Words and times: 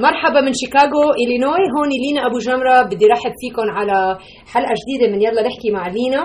مرحبا 0.00 0.40
من 0.40 0.52
شيكاغو 0.52 1.10
إلينوي. 1.22 1.64
هون 1.74 1.88
لينا 2.04 2.26
أبو 2.26 2.38
جمرة 2.38 2.82
بدي 2.82 3.06
رحب 3.06 3.32
فيكم 3.40 3.70
على 3.70 4.18
حلقة 4.52 4.74
جديدة 4.80 5.12
من 5.12 5.22
يلا 5.22 5.42
نحكي 5.42 5.70
مع 5.70 5.88
لينا. 5.88 6.24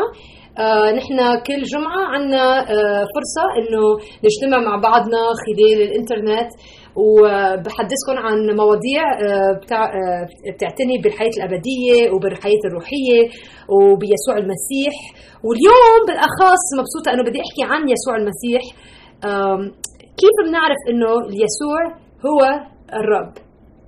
آه 0.58 0.92
نحن 0.92 1.18
كل 1.48 1.62
جمعة 1.64 2.06
عنا 2.14 2.60
آه 2.60 3.06
فرصة 3.16 3.46
إنه 3.60 3.84
نجتمع 4.26 4.58
مع 4.68 4.76
بعضنا 4.90 5.22
خلال 5.46 5.82
الإنترنت. 5.82 6.50
وبحدثكم 6.96 8.16
عن 8.26 8.38
مواضيع 8.56 9.04
آه 9.04 9.60
بتاع 9.62 9.84
آه 9.84 10.28
بتعتني 10.56 10.98
بالحياة 11.04 11.36
الأبدية 11.38 12.12
وبالحياة 12.14 12.64
الروحية 12.66 13.22
وبيسوع 13.76 14.36
المسيح. 14.44 14.96
واليوم 15.44 16.02
بالأخص 16.08 16.66
مبسوطة 16.80 17.14
إنه 17.14 17.24
بدي 17.24 17.40
أحكي 17.46 17.64
عن 17.74 17.82
يسوع 17.90 18.16
المسيح. 18.22 18.64
كيف 20.22 20.36
بنعرف 20.48 20.82
إنه 20.90 21.12
يسوع 21.44 21.82
هو 22.28 22.42
الرب؟ 23.00 23.45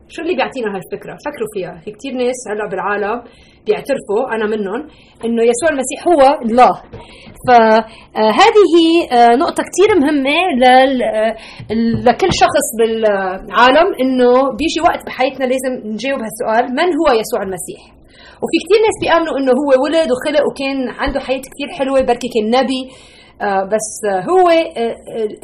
شو 0.09 0.21
اللي 0.21 0.35
بيعطينا 0.35 0.67
هالفكرة؟ 0.75 1.13
فكروا 1.25 1.49
فيها. 1.53 1.73
في 1.83 1.91
كثير 1.91 2.13
ناس 2.13 2.39
هلأ 2.51 2.65
بالعالم 2.71 3.17
بيعترفوا 3.65 4.21
أنا 4.35 4.45
منهم 4.53 4.81
إنه 5.25 5.41
يسوع 5.51 5.69
المسيح 5.73 5.99
هو 6.11 6.21
الله. 6.45 6.73
فهذه 7.47 8.73
نقطة 9.43 9.63
كثير 9.69 9.89
مهمة 10.01 10.37
لكل 12.07 12.31
شخص 12.43 12.65
بالعالم 12.79 13.87
إنه 14.01 14.31
بيجي 14.59 14.79
وقت 14.87 15.05
بحياتنا 15.05 15.45
لازم 15.45 15.73
نجاوب 15.93 16.19
هالسؤال 16.25 16.65
من 16.77 16.89
هو 16.99 17.07
يسوع 17.21 17.41
المسيح؟ 17.47 17.81
وفي 18.41 18.57
كثير 18.63 18.79
ناس 18.87 18.97
بيآمنوا 19.01 19.37
إنه 19.39 19.51
هو 19.61 19.83
ولد 19.83 20.09
وخلق 20.11 20.43
وكان 20.49 20.89
عنده 20.89 21.19
حياة 21.19 21.41
كثير 21.51 21.67
حلوة 21.77 22.01
بركي 22.01 22.27
كان 22.35 22.45
نبي 22.59 22.81
آه 23.41 23.63
بس 23.73 23.89
هو 24.29 24.49
آه 24.49 24.95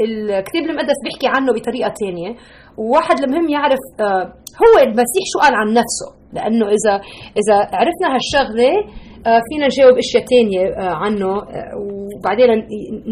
الكتاب 0.06 0.64
المقدس 0.64 1.00
بيحكي 1.04 1.28
عنه 1.28 1.54
بطريقة 1.54 1.94
ثانية 2.02 2.36
وواحد 2.78 3.20
المهم 3.24 3.50
يعرف 3.50 3.80
آه 4.00 4.34
هو 4.62 4.74
المسيح 4.84 5.24
شو 5.34 5.40
قال 5.40 5.54
عن 5.56 5.68
نفسه؟ 5.74 6.10
لأنه 6.34 6.66
إذا 6.66 6.94
إذا 7.42 7.56
عرفنا 7.80 8.08
هالشغلة 8.16 8.72
فينا 9.24 9.66
نجاوب 9.66 9.98
إشياء 9.98 10.24
ثانية 10.26 10.64
عنه 10.78 11.28
وبعدين 11.84 12.50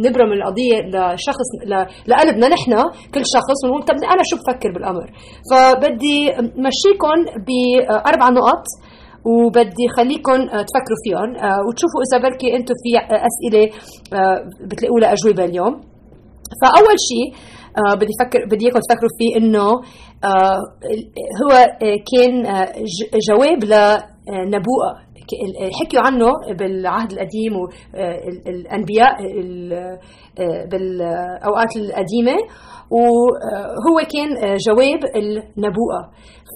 نبرم 0.05 0.31
القضية 0.33 0.77
لشخص 0.93 1.49
لقلبنا 2.07 2.47
نحن 2.47 2.71
كل 3.13 3.23
شخص 3.35 3.59
ونقول 3.65 3.83
طب 3.83 3.95
أنا 3.95 4.23
شو 4.29 4.35
بفكر 4.37 4.71
بالأمر؟ 4.73 5.07
فبدي 5.51 6.19
مشيكم 6.67 7.17
بأربع 7.47 8.29
نقط 8.29 8.63
وبدي 9.25 9.85
خليكم 9.97 10.37
تفكروا 10.45 10.99
فيهم 11.03 11.29
وتشوفوا 11.67 12.01
إذا 12.07 12.17
بركي 12.23 12.55
أنتم 12.55 12.73
في 12.83 12.89
أسئلة 13.29 13.63
بتلاقوا 14.69 14.99
لها 14.99 15.13
اجوبه 15.13 15.45
اليوم. 15.45 15.81
فأول 16.61 16.97
شيء 17.09 17.27
بدي 17.95 18.13
فكر 18.19 18.39
بدي 18.51 18.65
اياكم 18.65 18.79
تفكروا 18.79 19.09
فيه 19.19 19.37
إنه 19.37 19.67
هو 21.41 21.53
كان 22.11 22.33
جواب 23.29 23.63
لنبوءه 23.63 25.11
حكيوا 25.81 26.03
عنه 26.05 26.31
بالعهد 26.59 27.11
القديم 27.11 27.53
والانبياء 27.55 29.15
بالأوقات 30.71 31.75
القديمة. 31.77 32.37
وهو 32.91 33.97
كان 34.13 34.57
جواب 34.67 34.99
النبوءة. 35.15 36.01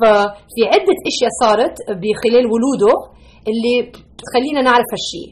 ففي 0.01 0.61
عدة 0.73 0.97
أشياء 1.11 1.31
صارت 1.41 1.75
بخلال 1.89 2.45
ولوده 2.51 2.93
اللي 3.49 3.91
بتخلينا 3.91 4.61
نعرف 4.61 4.85
هالشيء 4.93 5.29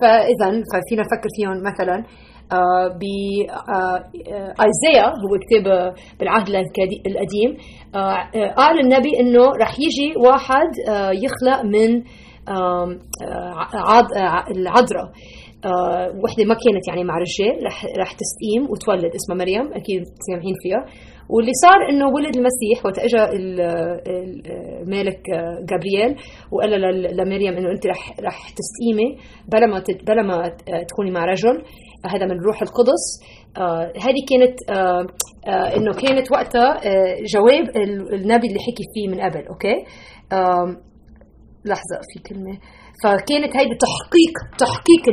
فاذا 0.00 0.46
ففينا 0.70 1.02
نفكر 1.02 1.28
فيهم 1.36 1.62
مثلا. 1.70 2.04
آه 2.52 2.88
ب 2.88 3.02
ايزيا 4.64 5.06
هو 5.06 5.32
كتاب 5.42 5.94
بالعهد 6.20 6.48
القديم. 7.06 7.56
آه 7.94 8.30
قال 8.56 8.80
النبي 8.80 9.20
إنه 9.20 9.44
رح 9.60 9.74
يجي 9.80 10.14
واحد 10.26 10.70
آه 10.88 11.10
يخلق 11.10 11.62
من 11.64 12.02
العذراء. 14.56 15.08
وحدة 16.24 16.44
ما 16.44 16.54
كانت 16.54 16.88
يعني 16.88 17.04
مع 17.04 17.14
رجال 17.18 17.66
رح 17.66 17.84
رح 17.84 18.12
تستقيم 18.12 18.70
وتولد 18.70 19.14
اسمها 19.14 19.38
مريم 19.38 19.72
أكيد 19.72 20.02
سامعين 20.30 20.54
فيها. 20.62 20.84
واللي 21.30 21.52
صار 21.52 21.88
إنه 21.90 22.06
ولد 22.08 22.36
المسيح 22.36 22.86
وقت 22.86 22.98
اجى 22.98 23.22
الملك 24.82 25.20
جابرييل 25.70 26.16
وقال 26.52 26.70
لمريم 27.16 27.52
إنه 27.56 27.70
أنت 27.70 27.86
رح 27.86 28.14
رح 28.20 28.50
تستقيمي 28.50 29.16
بلا 29.52 29.66
ما 29.66 29.82
بلا 30.06 30.22
ما 30.22 30.48
تكوني 30.88 31.10
مع 31.10 31.24
رجل. 31.24 31.62
هذا 32.06 32.26
من 32.26 32.40
روح 32.46 32.62
القدس. 32.62 33.04
آه 33.56 33.92
هذه 34.00 34.20
كانت 34.30 34.70
آه 34.70 35.06
آه 35.46 35.76
إنه 35.76 35.92
كانت 35.92 36.32
وقتها 36.32 36.80
جواب 37.34 37.76
النبي 38.12 38.46
اللي 38.48 38.58
حكي 38.60 38.84
فيه 38.94 39.08
من 39.08 39.20
قبل 39.20 39.46
أوكي؟ 39.46 39.74
لحظة 41.64 41.96
في 42.12 42.28
كلمة. 42.28 42.58
فكانت 43.04 43.56
هيدي 43.56 43.74
تحقيق 43.86 44.34
تحقيق 44.58 45.04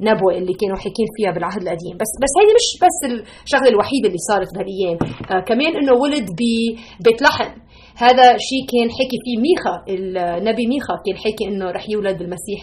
النبوة 0.00 0.32
اللي 0.38 0.54
كانوا 0.60 0.76
حاكين 0.76 1.06
فيها 1.16 1.30
بالعهد 1.30 1.62
القديم. 1.62 1.96
بس 2.00 2.12
بس 2.22 2.32
هيدي 2.40 2.52
مش 2.58 2.68
بس 2.84 3.22
الشغلة 3.44 3.68
الوحيدة 3.68 4.06
اللي 4.06 4.18
صارت 4.30 4.48
بهالايام 4.54 4.98
آه 5.30 5.44
كمان 5.44 5.76
إنه 5.76 5.92
ولد 6.02 6.26
ببيت 6.38 7.22
لحم 7.22 7.50
هذا 7.98 8.26
شيء 8.48 8.62
كان 8.72 8.88
حكي 8.98 9.18
فيه 9.24 9.36
ميخا 9.46 9.74
النبي 10.38 10.66
ميخا 10.66 10.94
كان 11.06 11.16
حكي 11.16 11.44
إنه 11.48 11.70
رح 11.70 11.90
يولد 11.90 12.20
المسيح 12.22 12.60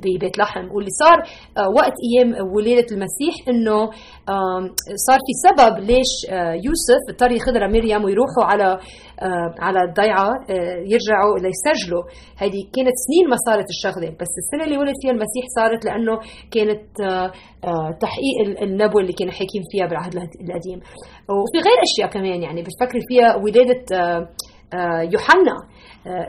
ببيت 0.00 0.38
لحم. 0.38 0.64
واللي 0.74 0.90
صار 0.90 1.18
آه 1.58 1.68
وقت 1.68 1.92
أيام 2.06 2.28
ولادة 2.56 2.86
المسيح 2.96 3.34
إنه 3.48 3.78
آه 4.28 4.60
صار 5.06 5.18
في 5.26 5.32
سبب 5.46 5.78
ليش 5.90 6.12
يوسف 6.66 7.02
اضطر 7.10 7.30
ياخذها 7.32 7.66
مريم 7.66 8.04
ويروحوا 8.04 8.44
على 8.44 8.78
على 9.66 9.80
الضيعة 9.88 10.30
يرجعوا 10.92 11.34
ليسجلوا 11.44 12.02
هذه 12.36 12.60
كانت 12.76 12.96
سنين 13.06 13.24
ما 13.30 13.36
صارت 13.46 13.68
الشغلة. 13.74 14.08
بس 14.20 14.32
السنة 14.42 14.64
اللي 14.64 14.78
ولد 14.78 14.94
فيها 15.02 15.10
المسيح 15.10 15.44
صارت 15.58 15.84
لأنه 15.84 16.14
كانت 16.50 16.84
تحقيق 18.00 18.62
النبوة 18.62 19.00
اللي 19.02 19.12
كانوا 19.12 19.32
حاكين 19.32 19.62
فيها 19.70 19.86
بالعهد 19.86 20.14
القديم. 20.14 20.78
وفي 21.40 21.58
غير 21.66 21.78
أشياء 21.88 22.08
كمان 22.10 22.42
يعني 22.42 22.62
بتفكري 22.62 23.00
فيها 23.08 23.36
ولادة 23.36 23.84
يوحنا 25.12 25.52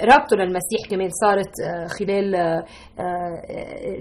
قرابته 0.02 0.36
للمسيح 0.38 0.82
كمان 0.90 1.10
صارت 1.10 1.52
خلال 2.00 2.36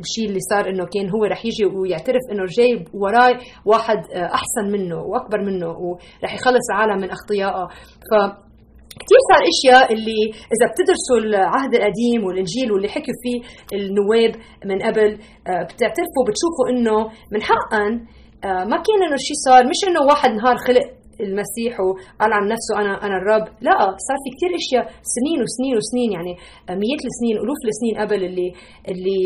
الشيء 0.03 0.29
اللي 0.29 0.41
صار 0.41 0.69
إنه 0.69 0.85
كان 0.95 1.11
هو 1.11 1.25
رح 1.25 1.47
يجي 1.47 1.65
ويعترف 1.65 2.21
إنه 2.33 2.45
جاي 2.59 2.85
وراي 2.95 3.39
واحد 3.65 3.99
أحسن 4.15 4.73
منه 4.73 4.97
وأكبر 4.97 5.41
منه 5.45 5.67
ورح 5.69 6.35
يخلص 6.35 6.71
العالم 6.73 7.01
من 7.03 7.11
أخطيائه. 7.11 7.67
ف 8.11 8.13
كثير 9.01 9.19
صار 9.31 9.43
أشياء 9.55 9.93
اللي 9.93 10.23
إذا 10.55 10.67
بتدرسوا 10.73 11.19
العهد 11.19 11.75
القديم 11.75 12.25
والإنجيل 12.27 12.73
واللي 12.73 12.89
حكوا 12.89 13.15
فيه 13.23 13.41
النواب 13.77 14.33
من 14.67 14.83
قبل 14.83 15.11
بتعترفوا 15.69 16.25
بتشوفوا 16.29 16.67
إنه 16.71 16.99
من 17.33 17.43
حقا 17.43 17.85
ما 18.45 18.77
كان 18.87 19.01
إنه 19.07 19.17
شيء 19.17 19.37
صار 19.47 19.65
مش 19.65 19.81
إنه 19.89 20.01
واحد 20.09 20.31
نهار 20.31 20.57
خلق 20.57 20.83
المسيح 21.21 21.73
وقال 21.81 22.31
عن 22.39 22.45
نفسه 22.55 22.73
أنا 22.81 22.93
أنا 23.07 23.17
الرب. 23.21 23.45
لا 23.67 23.75
صار 24.07 24.19
في 24.25 24.29
كثير 24.35 24.51
أشياء. 24.63 24.85
سنين 25.17 25.39
وسنين 25.45 25.75
وسنين 25.81 26.11
يعني 26.17 26.33
مئات 26.83 27.03
السنين 27.11 27.37
الوف 27.45 27.61
السنين 27.73 27.95
قبل 28.03 28.21
اللي 28.29 28.49
اللي 28.93 29.21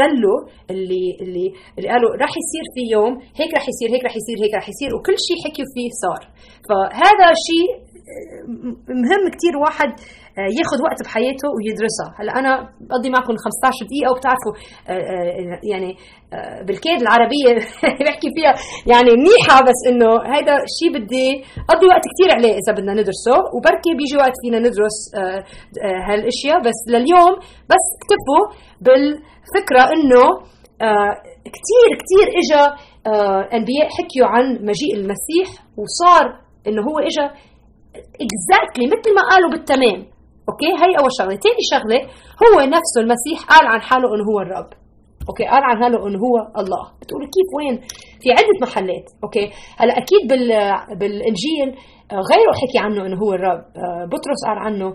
دلوا 0.00 0.38
اللي 0.72 1.04
اللي 1.22 1.46
اللي 1.78 1.88
قالوا 1.92 2.10
راح 2.22 2.32
يصير 2.42 2.64
في 2.74 2.82
يوم 2.94 3.12
هيك 3.40 3.50
راح 3.56 3.64
يصير 3.72 3.88
هيك 3.94 4.02
راح 4.08 4.14
يصير 4.20 4.36
هيك 4.42 4.54
راح 4.58 4.68
يصير 4.72 4.90
وكل 4.96 5.16
شيء 5.26 5.38
حكيوا 5.44 5.68
فيه 5.74 5.90
صار. 6.04 6.22
فهذا 6.68 7.28
شيء 7.48 7.68
مهم 9.06 9.24
كتير 9.34 9.54
واحد 9.64 9.90
ياخذ 10.58 10.78
وقت 10.86 10.98
بحياته 11.04 11.48
ويدرسها. 11.54 12.08
هلا 12.18 12.32
أنا 12.40 12.52
بقضي 12.88 13.10
معكم 13.10 13.34
15 13.36 13.86
دقيقة 13.90 14.10
وبتعرفوا 14.12 14.54
يعني 15.72 15.90
بالكاد 16.66 16.98
العربية 17.04 17.50
بحكي 18.06 18.28
فيها 18.36 18.52
يعني 18.92 19.10
منيحة 19.20 19.56
بس 19.68 19.80
إنه 19.90 20.10
هيدا 20.34 20.56
شيء 20.78 20.90
بدي 20.96 21.28
أقضي 21.72 21.86
وقت 21.92 22.04
كتير 22.12 22.28
عليه 22.36 22.54
إذا 22.60 22.72
بدنا 22.76 22.92
ندرسه. 23.00 23.36
وبركي 23.54 23.92
بيجي 23.98 24.16
وقت 24.22 24.36
فينا 24.42 24.58
ندرس 24.66 24.98
هالأشياء. 26.08 26.58
بس 26.66 26.78
لليوم 26.92 27.34
بس 27.72 27.84
اكتفوا 27.98 28.42
بالفكرة 28.84 29.82
إنه 29.94 30.24
كتير 31.56 31.88
كتير 32.02 32.26
اجى 32.40 32.64
أنبياء 33.56 33.88
حكيوا 33.98 34.26
عن 34.26 34.44
مجيء 34.70 34.94
المسيح 34.94 35.48
وصار 35.76 36.26
إنه 36.66 36.82
هو 36.82 36.98
اجى 36.98 37.26
exactly 38.24 38.86
مثل 38.94 39.08
ما 39.16 39.22
قالوا 39.30 39.50
بالتمام. 39.50 40.00
okay 40.48 40.70
هي 40.82 40.92
أول 41.00 41.12
شغلة. 41.18 41.36
ثاني 41.44 41.62
شغلة 41.72 42.00
هو 42.42 42.56
نفسه 42.76 42.98
المسيح 43.04 43.38
قال 43.52 43.64
عن 43.72 43.80
حاله 43.80 44.08
إنه 44.14 44.24
هو 44.30 44.38
الرب. 44.40 44.70
okay 45.28 45.44
قال 45.44 45.62
عن 45.64 45.76
حاله 45.82 45.98
إنه 46.06 46.18
هو 46.26 46.36
الله. 46.60 46.84
بتقولوا 47.00 47.28
كيف 47.36 47.48
وين؟ 47.56 47.76
في 48.22 48.28
عدة 48.30 48.56
محلات. 48.62 49.06
okay 49.24 49.50
هلا 49.80 49.92
أكيد 49.98 50.22
بال 50.30 50.48
بالإنجيل 51.00 51.68
غيره 52.30 52.52
حكي 52.62 52.78
عنه 52.84 53.06
إنه 53.06 53.16
هو 53.22 53.32
الرب. 53.32 53.64
بطرس 54.12 54.40
قال 54.46 54.58
عنه 54.58 54.88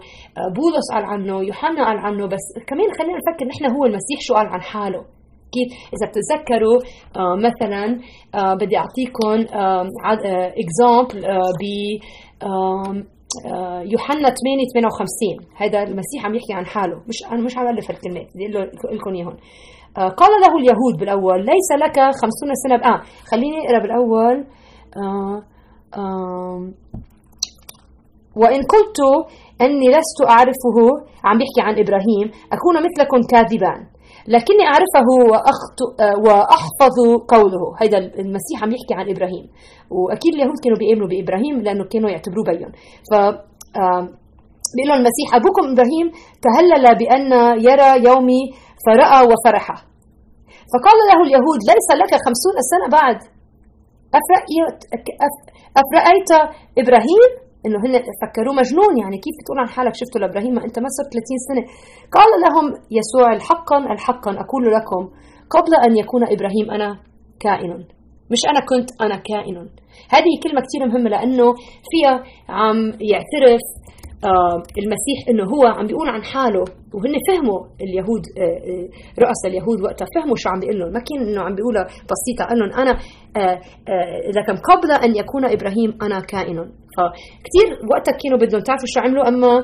بولس 0.57 0.88
قال 0.94 1.06
عنه 1.06 1.44
يوحنا 1.44 1.85
قال 1.85 1.97
عنه 1.97 2.27
بس 2.27 2.45
كمان 2.67 2.88
خلينا 2.97 3.17
نفكر 3.21 3.45
نحن 3.45 3.75
هو 3.75 3.85
المسيح 3.85 4.19
شو 4.19 4.33
قال 4.33 4.47
عن 4.47 4.61
حاله. 4.61 5.06
حكيت 5.53 5.71
إذا 5.94 6.06
بتتذكروا 6.09 6.79
آه 7.17 7.35
مثلا 7.35 7.99
آه 8.35 8.53
بدي 8.53 8.77
أعطيكم 8.77 9.56
اكزامبل 10.63 11.25
آه 11.25 11.51
يوحنا 13.85 14.30
8 14.30 14.33
58 14.74 15.38
هذا 15.56 15.83
المسيح 15.83 16.25
عم 16.25 16.35
يحكي 16.35 16.53
عن 16.53 16.65
حاله 16.65 17.01
مش 17.07 17.24
أنا 17.31 17.41
مش 17.41 17.57
عم 17.57 17.68
ألف 17.68 17.89
الكلمات 17.89 18.27
بدي 18.35 18.57
أقول 18.57 18.97
لكم 18.97 19.13
إياهم. 19.15 19.38
قال 19.95 20.31
له 20.41 20.57
اليهود 20.57 21.00
بالأول 21.00 21.39
ليس 21.45 21.69
لك 21.83 21.95
خمسون 22.00 22.50
سنة 22.68 22.94
آه 22.94 23.01
خليني 23.31 23.57
أقرأ 23.65 23.80
بالأول. 23.80 24.45
آه 24.97 25.44
آه 25.97 26.71
وإن 28.35 28.62
قلت 28.62 29.00
أني 29.62 29.88
لست 29.89 30.19
أعرفه 30.30 30.77
عم 31.24 31.38
بيحكي 31.38 31.62
عن 31.62 31.80
إبراهيم 31.80 32.31
أكون 32.51 32.75
مثلكم 32.77 33.21
كاذبا. 33.30 33.93
لكني 34.27 34.63
أعرفه 34.71 35.07
وأحفظ 36.25 36.97
قوله. 37.27 37.63
هذا 37.81 37.97
المسيح 37.97 38.63
عم 38.63 38.71
يحكي 38.71 38.93
عن 38.93 39.09
إبراهيم. 39.09 39.45
وأكيد 39.91 40.33
اليهود 40.33 40.59
كانوا 40.63 40.77
بيؤمنوا 40.77 41.07
بإبراهيم 41.07 41.55
لأنه 41.61 41.83
كانوا 41.91 42.09
يعتبروه 42.09 42.45
بين 42.45 42.71
ف 43.09 43.11
بيقول 44.75 44.89
لهم 44.89 44.99
المسيح 45.01 45.27
أبوكم 45.35 45.63
إبراهيم 45.73 46.07
تهلل 46.45 46.85
بأن 47.01 47.31
يرى 47.67 47.91
يومي 48.09 48.41
فرأى 48.85 49.19
وفرح. 49.29 49.67
فقال 50.73 50.97
له 51.09 51.19
اليهود 51.27 51.59
ليس 51.71 51.89
لك 52.01 52.11
خمسون 52.25 52.55
سنة 52.71 52.87
بعد. 52.99 53.19
أفرأيت 55.81 56.31
إبراهيم 56.81 57.31
إنه 57.65 57.77
هن 57.86 57.94
فكروه 58.21 58.54
مجنون 58.62 58.94
يعني 59.01 59.18
كيف 59.18 59.33
بتقول 59.42 59.57
عن 59.60 59.68
حالك 59.75 59.94
شفته 60.01 60.19
لإبراهيم 60.19 60.60
أنت 60.60 60.80
ما 60.80 60.89
صرت 60.98 61.10
30 61.13 61.38
سنة؟ 61.48 61.63
قال 62.15 62.31
لهم 62.45 62.65
يسوع 63.00 63.33
الحقا 63.33 63.77
الحقا 63.94 64.31
أقول 64.44 64.63
لكم 64.75 65.04
قبل 65.56 65.71
أن 65.86 65.98
يكون 65.98 66.24
إبراهيم 66.24 66.71
أنا 66.71 66.89
كائن. 67.39 67.71
مش 68.31 68.42
أنا 68.51 68.60
كنت 68.69 68.89
أنا 69.01 69.15
كائن. 69.30 69.57
هذه 70.15 70.31
كلمة 70.44 70.62
كثير 70.65 70.88
مهمة 70.88 71.10
لأنه 71.10 71.54
فيها 71.92 72.24
عم 72.50 72.77
يعترف 73.12 73.62
المسيح 74.81 75.17
إنه 75.29 75.43
هو 75.43 75.63
عم 75.77 75.87
بيقول 75.87 76.09
عن 76.09 76.23
حاله 76.23 76.63
وهن 76.93 77.15
فهموا 77.27 77.59
اليهود 77.81 78.23
آه 78.37 78.59
آه 78.69 78.87
رؤساء 79.23 79.47
اليهود 79.51 79.81
وقتها 79.81 80.07
فهموا 80.15 80.35
شو 80.35 80.49
عم 80.49 80.59
بيقول 80.59 80.79
لهم. 80.79 80.91
ما 80.93 81.01
كان 81.07 81.19
إنه 81.27 81.41
عم 81.41 81.55
بيقولها 81.55 81.83
بسيطة 81.83 82.43
قال 82.49 82.57
لهم 82.59 82.71
أنا 82.81 82.93
لكن 84.37 84.55
قبل 84.69 84.89
أن 85.05 85.15
يكون 85.15 85.45
إبراهيم 85.45 85.89
أنا 86.01 86.19
كائن. 86.19 86.57
فكثير 86.97 87.67
وقتها 87.91 88.13
كانوا 88.21 88.37
بدهم 88.43 88.61
تعرفوا 88.61 88.87
شو 88.93 88.99
عملوا 88.99 89.27
أما 89.27 89.63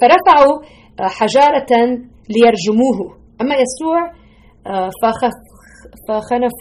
فرفعوا 0.00 0.54
حجارة 1.18 1.72
ليرجموه. 2.34 2.98
أما 3.40 3.54
يسوع 3.64 4.00
فخف 5.02 5.36
فخنف 6.08 6.58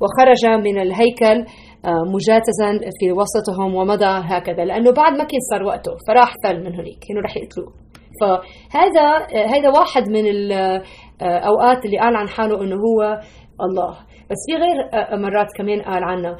وخرج 0.00 0.46
من 0.66 0.80
الهيكل 0.80 1.44
مجاتزا 1.86 2.90
في 3.00 3.12
وسطهم 3.12 3.74
ومضى 3.74 4.04
هكذا 4.04 4.64
لأنه 4.64 4.90
بعد 4.92 5.12
ما 5.12 5.24
كان 5.24 5.40
صار 5.50 5.62
وقته 5.62 5.92
فراح 6.08 6.34
فل 6.44 6.60
من 6.60 6.74
هناك. 6.74 6.98
كانوا 7.08 7.22
رح 7.22 7.36
يقتلوه. 7.36 7.72
فهذا 8.20 9.06
هذا 9.54 9.68
واحد 9.78 10.08
من 10.08 10.26
الاوقات 10.26 11.84
اللي 11.84 11.98
قال 11.98 12.16
عن 12.16 12.28
حاله 12.28 12.62
إنه 12.62 12.76
هو 12.76 13.20
الله. 13.60 14.08
بس 14.30 14.36
في 14.48 14.54
غير 14.62 14.76
مرات 15.18 15.46
كمان 15.58 15.82
قال 15.82 16.04
عنا 16.04 16.36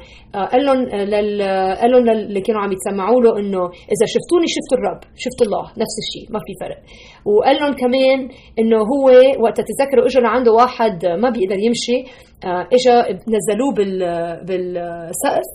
قال 0.51 0.65
لهم. 0.65 0.89
قال 1.81 1.91
لهم 1.91 2.09
اللي 2.09 2.41
كانوا 2.41 2.61
عم 2.61 2.71
يتسمعوا 2.71 3.21
له 3.21 3.39
إنه 3.39 3.63
إذا 3.93 4.05
شفتوني 4.13 4.47
شفتوا 4.55 4.77
الرب 4.77 5.01
شفتوا 5.15 5.45
الله 5.45 5.63
نفس 5.63 5.95
الشيء 6.03 6.33
ما 6.33 6.39
في 6.39 6.53
فرق. 6.61 6.79
وقال 7.25 7.55
لهم 7.55 7.73
كمان 7.73 8.19
إنه 8.59 8.77
هو 8.77 9.05
وقت 9.43 9.61
تتذكروا 9.61 10.05
اجى 10.05 10.19
لعنده 10.19 10.51
واحد 10.51 11.05
ما 11.05 11.29
بيقدر 11.29 11.59
يمشي 11.59 11.97
اجى 12.45 12.95
نزلوه 13.35 13.73
بال... 13.77 13.99
بالسقف. 14.47 15.49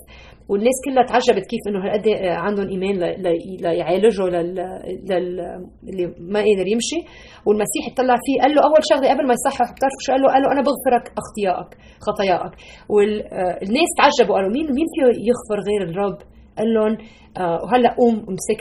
والناس 0.48 0.76
كلها 0.84 1.04
تعجبت 1.10 1.44
كيف 1.52 1.62
إنه 1.68 1.78
هالقد 1.84 2.08
عندهم 2.46 2.68
إيمان 2.68 2.96
ليعالجوا 3.60 4.28
لل... 4.28 4.54
لل... 5.10 5.40
اللي 5.88 6.06
ما 6.32 6.38
قادر 6.46 6.66
يمشي 6.74 7.00
والمسيح 7.46 7.82
اطلع 7.92 8.16
فيه 8.26 8.36
قال 8.42 8.50
له 8.54 8.60
أول 8.68 8.82
شغلة 8.90 9.06
قبل 9.12 9.26
ما 9.26 9.34
يصحح 9.38 9.66
بتعرفوا 9.74 10.02
شو 10.04 10.12
قال 10.12 10.20
له؟ 10.22 10.28
قال 10.32 10.42
له 10.42 10.48
أنا 10.54 10.62
بغفرك 10.66 11.04
أخطيائك 11.22 11.70
خطاياك 12.06 12.52
والناس 12.94 13.90
تعجبوا 13.98 14.34
قالوا 14.36 14.50
مين 14.56 14.66
مين 14.78 14.86
فيه 14.94 15.04
يغفر 15.30 15.58
غير 15.68 15.82
الرب؟ 15.90 16.18
قال 16.58 16.68
لهم 16.74 16.96
آه 17.38 17.58
وهلأ 17.64 17.90
قوم 18.00 18.14
مسك 18.14 18.60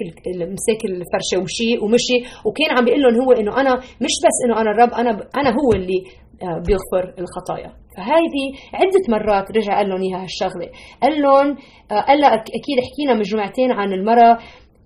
مسك 0.56 0.81
الفرشة 0.85 1.35
ومشي 1.39 1.71
ومشي 1.83 2.18
وكان 2.45 2.69
عم 2.77 2.85
بيقول 2.85 3.01
لهم 3.01 3.15
هو 3.25 3.31
إنه 3.31 3.62
أنا 3.62 3.74
مش 3.75 4.13
بس 4.25 4.38
إنه 4.45 4.62
أنا 4.62 4.71
الرب 4.71 4.91
أنا 5.01 5.09
أنا 5.39 5.50
هو 5.50 5.69
اللي 5.75 6.00
آه 6.07 6.23
بيغفر 6.68 7.13
الخطايا. 7.19 7.72
فهذه 7.98 8.45
عدة 8.74 9.04
مرات 9.10 9.51
رجع 9.57 9.78
قال 9.78 9.90
لهم 9.90 10.01
إياها 10.01 10.24
هالشغلة. 10.24 10.69
قال 11.04 11.22
لهم 11.22 11.57
آه 11.92 12.01
قال 12.01 12.24
أكيد 12.24 12.78
حكينا 12.88 13.13
من 13.13 13.22
جمعتين 13.22 13.72
عن 13.72 13.94
المرأة 13.94 14.38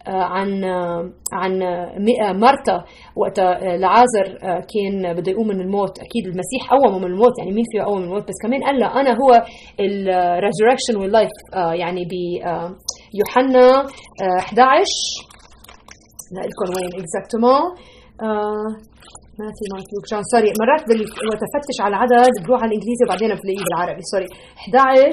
عن 0.07 0.63
عن 1.33 1.59
مرتا 2.39 2.83
وقت 3.15 3.39
لعازر 3.63 4.27
كان 4.73 5.13
بده 5.13 5.31
يقوم 5.31 5.47
من 5.47 5.61
الموت. 5.61 5.99
أكيد 5.99 6.25
المسيح 6.25 6.73
قومه 6.73 6.99
من 6.99 7.05
الموت 7.05 7.39
يعني 7.39 7.51
مين 7.51 7.63
فيه 7.71 7.79
يقوم 7.79 7.97
من 7.97 8.03
الموت؟ 8.03 8.23
بس 8.23 8.35
كمان 8.43 8.63
قال 8.63 8.79
له 8.79 9.01
أنا 9.01 9.09
هو 9.11 9.43
ال 9.79 9.88
resurrection 9.88 10.95
وال 11.01 11.11
life 11.11 11.29
يعني 11.55 12.05
بيوحنا 12.05 13.87
11 14.39 14.83
لكم 16.31 16.73
وين 16.75 16.89
exactement 17.01 17.61
Mark 19.39 19.87
Luke 19.93 20.05
John 20.11 20.23
sorry 20.33 20.51
مرات 20.61 20.81
وقت 21.29 21.41
افتش 21.47 21.77
على 21.81 21.95
العدد 21.95 22.33
بروح 22.45 22.59
على 22.61 22.69
الإنجليزي 22.69 23.03
وبعدين 23.05 23.27
بلاقيه 23.27 23.63
بالعربي 23.65 24.01
sorry. 24.11 24.27
11 24.57 25.11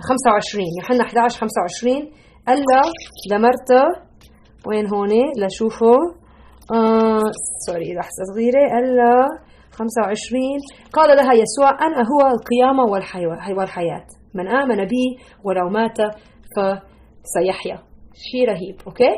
25 0.00 0.64
يوحنا 0.78 1.04
11 1.04 1.40
25 1.40 2.10
قال 2.48 2.58
لمرتا 3.30 3.82
وين 4.66 4.86
هون؟ 4.94 5.12
لشوفه. 5.40 5.96
آه 6.74 7.26
sorry 7.66 7.94
لحظة 7.94 8.22
صغيرة. 8.32 8.62
قال 8.74 8.86
25 9.72 10.40
قال 10.92 11.16
لها 11.16 11.32
يسوع 11.42 11.70
أنا 11.86 11.98
هو 12.12 12.20
القيامة 12.36 12.84
والحياة. 13.58 14.06
من 14.34 14.48
آمن 14.48 14.84
بي 14.84 15.04
ولو 15.44 15.68
مات 15.68 15.98
فسيحيا. 16.54 17.78
شيء 18.30 18.48
رهيب 18.48 18.76
okay؟ 18.86 19.10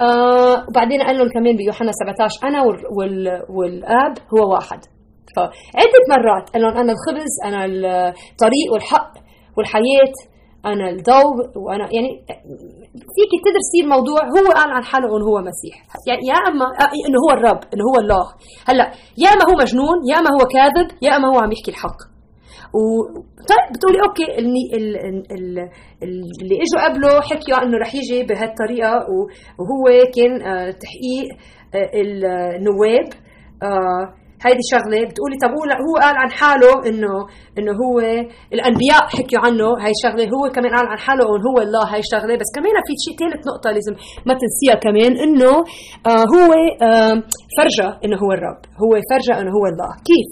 آه 0.00 0.66
وبعدين 0.68 1.02
قال 1.02 1.18
لهم 1.18 1.28
كمان 1.28 1.56
بيوحنا 1.56 1.92
17 1.92 2.48
أنا 2.48 2.62
وال 2.98 3.42
والآب 3.50 4.14
هو 4.34 4.52
واحد. 4.52 4.80
فعدة 5.36 6.02
مرات 6.10 6.50
قال 6.50 6.62
لهم 6.62 6.76
أنا 6.76 6.92
الخبز 6.92 7.32
أنا 7.44 7.64
الطريق 7.64 8.72
والحق 8.72 9.12
والحياة 9.56 10.14
أنا 10.66 10.90
الضوء 10.90 11.58
وأنا 11.66 11.84
يعني 11.94 12.08
فيك 13.16 13.32
تدرسي 13.46 13.78
الموضوع 13.84 14.20
هو 14.24 14.52
قال 14.52 14.70
عن 14.72 14.84
حاله 14.84 15.06
انه 15.16 15.26
هو 15.30 15.38
مسيح. 15.40 15.76
يعني 16.08 16.20
يا 16.26 16.34
أما 16.34 16.64
إنه 17.08 17.18
هو 17.24 17.30
الرب 17.38 17.60
إنه 17.74 17.84
هو 17.90 18.00
الله. 18.02 18.24
هلأ 18.68 18.84
يا 19.18 19.28
أما 19.28 19.44
هو 19.50 19.54
مجنون 19.62 19.96
يا 20.10 20.18
أما 20.18 20.30
هو 20.36 20.46
كاذب 20.54 20.88
يا 21.02 21.16
أما 21.16 21.28
هو 21.28 21.38
عم 21.38 21.52
يحكي 21.52 21.70
الحق. 21.70 21.98
و 22.74 22.80
طيب 23.50 23.64
بتقولي 23.74 23.98
أوكي 24.08 24.38
اللي, 24.38 25.70
اللي 26.42 26.56
إجوا 26.64 26.88
قبله 26.88 27.20
حكيوا 27.20 27.62
إنه 27.62 27.78
رح 27.78 27.94
يجي 27.94 28.22
بهالطريقة 28.22 28.92
وهو 29.58 29.84
كان 30.16 30.32
تحقيق 30.82 31.28
النواب. 31.94 33.08
هيدي 34.46 34.64
شغلة 34.72 34.98
بتقولي 35.08 35.36
طب 35.42 35.50
هو 35.88 35.94
قال 36.04 36.14
عن 36.22 36.30
حاله 36.30 36.72
انه 36.88 37.14
إنه 37.58 37.72
هو 37.82 37.98
الأنبياء 38.52 39.02
حكيوا 39.16 39.42
عنه 39.46 39.66
هاي 39.84 39.92
شغلة 40.04 40.24
هو 40.34 40.42
كمان 40.54 40.70
قال 40.76 40.86
عن 40.86 40.98
حاله 40.98 41.24
إنه 41.24 41.44
هو 41.50 41.58
الله 41.66 41.94
هاي 41.94 42.00
شغلة. 42.12 42.34
بس 42.40 42.50
كمان 42.54 42.74
في 42.86 42.94
شيء 43.04 43.14
ثالث 43.20 43.42
نقطة 43.50 43.70
لازم 43.70 43.94
ما 44.26 44.34
تنسيها 44.42 44.76
كمان 44.86 45.12
إنه 45.24 45.52
آه 46.06 46.24
هو 46.34 46.50
آه 46.82 47.14
فرجة 47.56 47.88
إنه 48.04 48.16
هو 48.22 48.30
الرب 48.36 48.60
هو 48.82 48.90
فرجة 49.10 49.40
إنه 49.40 49.50
هو 49.58 49.64
الله. 49.72 49.90
كيف؟ 50.10 50.28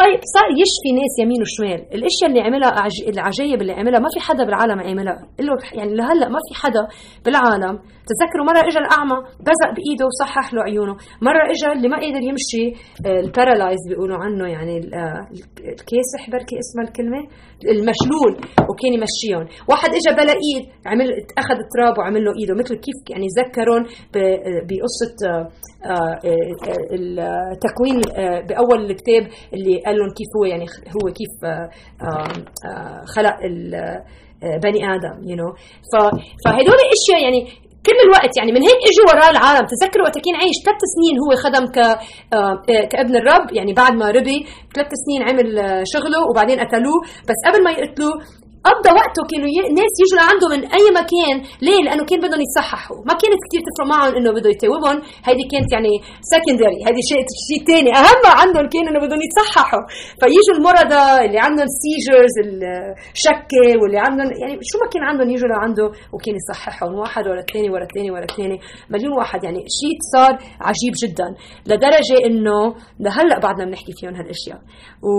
طيب 0.00 0.20
صار 0.34 0.48
يشفي 0.62 0.90
ناس 1.00 1.14
يمين 1.22 1.40
وشمال. 1.42 1.80
الأشياء 1.96 2.28
اللي 2.30 2.40
عملها 2.40 2.70
العجائب 3.08 3.60
اللي 3.62 3.72
عملها 3.72 4.00
ما 4.00 4.08
في 4.14 4.20
حدا 4.20 4.44
بالعالم 4.44 4.80
عملها. 4.80 5.16
له 5.40 5.54
يعني 5.78 5.94
لهلأ 5.94 6.28
ما 6.28 6.38
في 6.46 6.52
حدا 6.62 6.82
بالعالم. 7.24 7.78
تذكروا 8.10 8.46
مرة 8.50 8.60
اجى 8.68 8.78
الأعمى 8.78 9.18
بزق 9.46 9.70
بإيده 9.76 10.04
وصحح 10.06 10.54
له 10.54 10.62
عيونه. 10.62 10.94
مرة 11.28 11.42
اجى 11.52 11.72
اللي 11.76 11.88
ما 11.88 11.96
قدر 11.96 12.22
يمشي 12.30 12.64
البارالايز 13.06 13.82
بيقولوا 13.88 14.16
عنه 14.24 14.44
يعني 14.54 14.76
الكاسح 15.72 16.22
بركي 16.32 16.56
اسمها 16.62 16.84
الكلمة؟ 16.88 17.20
المشلول 17.74 18.32
وكان 18.68 18.92
يمشيهم. 18.96 19.44
واحد 19.70 19.90
اجى 19.98 20.10
بلا 20.18 20.34
إيد 20.46 20.64
عمل 20.86 21.08
أخذ 21.38 21.56
تراب 21.74 21.98
وعمل 21.98 22.24
له 22.24 22.32
إيده. 22.40 22.54
مثل 22.54 22.74
كيف 22.74 22.98
يعني 23.10 23.26
ذكرهم 23.40 23.82
بقصة 24.68 25.16
التكوين 26.92 28.00
بأول 28.48 28.90
الكتاب 28.90 29.22
اللي 29.54 29.81
قال 29.86 29.94
لهم 29.98 30.10
كيف 30.18 30.30
هو 30.36 30.44
يعني 30.44 30.66
هو 30.96 31.04
كيف 31.18 31.34
خلق 33.14 33.36
بني 34.64 34.80
آدم 34.94 35.16
يو 35.28 35.36
know. 35.36 35.52
فهدول 36.44 36.78
أشياء 36.96 37.22
يعني 37.22 37.40
كل 37.86 37.98
الوقت 38.06 38.32
يعني 38.38 38.52
من 38.52 38.62
هيك 38.62 38.80
إجوا 38.90 39.06
وراه 39.10 39.30
العالم 39.30 39.66
تذكروا 39.72 40.04
وقت 40.06 40.16
كان 40.24 40.34
عايش 40.40 40.56
ثلاث 40.66 40.82
سنين 40.94 41.14
هو 41.22 41.30
خدم 41.44 41.64
ك 41.76 41.78
آه، 42.34 42.54
كابن 42.92 43.14
الرب 43.16 43.46
يعني 43.52 43.72
بعد 43.72 43.92
ما 44.00 44.10
ربي 44.10 44.38
ثلاث 44.74 44.90
سنين 45.04 45.22
عمل 45.28 45.58
آه، 45.58 45.82
شغله 45.92 46.20
وبعدين 46.30 46.60
قتلوه 46.60 47.00
بس 47.28 47.38
قبل 47.46 47.64
ما 47.64 47.70
يقتلوه 47.70 48.14
قضى 48.68 48.90
وقته 49.00 49.22
كانوا 49.30 49.48
ي... 49.56 49.58
ناس 49.78 49.94
يجوا 50.02 50.18
لعنده 50.20 50.46
من 50.54 50.60
أي 50.76 50.86
مكان. 51.00 51.36
ليه؟ 51.66 51.80
لأنه 51.86 52.04
كان 52.08 52.18
بدهم 52.24 52.40
يتصححوا 52.46 52.98
ما 53.08 53.14
كانت 53.22 53.40
كثير 53.44 53.60
تفرق 53.66 53.86
معهم 53.92 54.12
إنه 54.18 54.30
بده 54.36 54.50
يتوبهم. 54.54 54.98
هيدي 55.26 55.44
كانت 55.52 55.68
يعني 55.74 55.92
سكندري 56.32 56.78
هيدي 56.86 57.02
شيء 57.10 57.22
شيء 57.48 57.60
ثاني 57.70 57.90
أهم 58.00 58.24
عندهم 58.42 58.66
كان 58.74 58.84
إنه 58.90 59.00
بدهم 59.06 59.20
يتصححوا 59.26 59.84
فيجوا 60.20 60.54
المرضى 60.58 61.04
اللي 61.26 61.40
عندهم 61.46 61.68
سيجرز 61.82 62.34
الشكة 63.16 63.64
واللي 63.80 63.98
عندهم 64.06 64.28
يعني 64.42 64.54
شو 64.68 64.76
ما 64.82 64.86
كان 64.92 65.02
عندهم 65.10 65.28
يجوا 65.34 65.48
لعنده 65.52 65.86
وكان 66.14 66.34
يصححهم. 66.40 66.92
واحد 66.94 67.24
ورا 67.28 67.40
الثاني 67.40 67.70
ورا 67.70 67.86
الثاني 67.88 68.10
ورا 68.10 68.26
الثاني 68.30 68.56
مليون 68.90 69.12
واحد. 69.18 69.44
يعني 69.44 69.60
شيء 69.80 69.96
صار 70.14 70.32
عجيب 70.68 70.94
جدا. 71.02 71.28
لدرجة 71.66 72.16
إنه 72.26 72.74
لهلأ 73.00 73.38
بعدنا 73.44 73.64
بنحكي 73.64 73.92
فيهم 73.98 74.14
هالأشياء. 74.14 74.60
و 75.08 75.12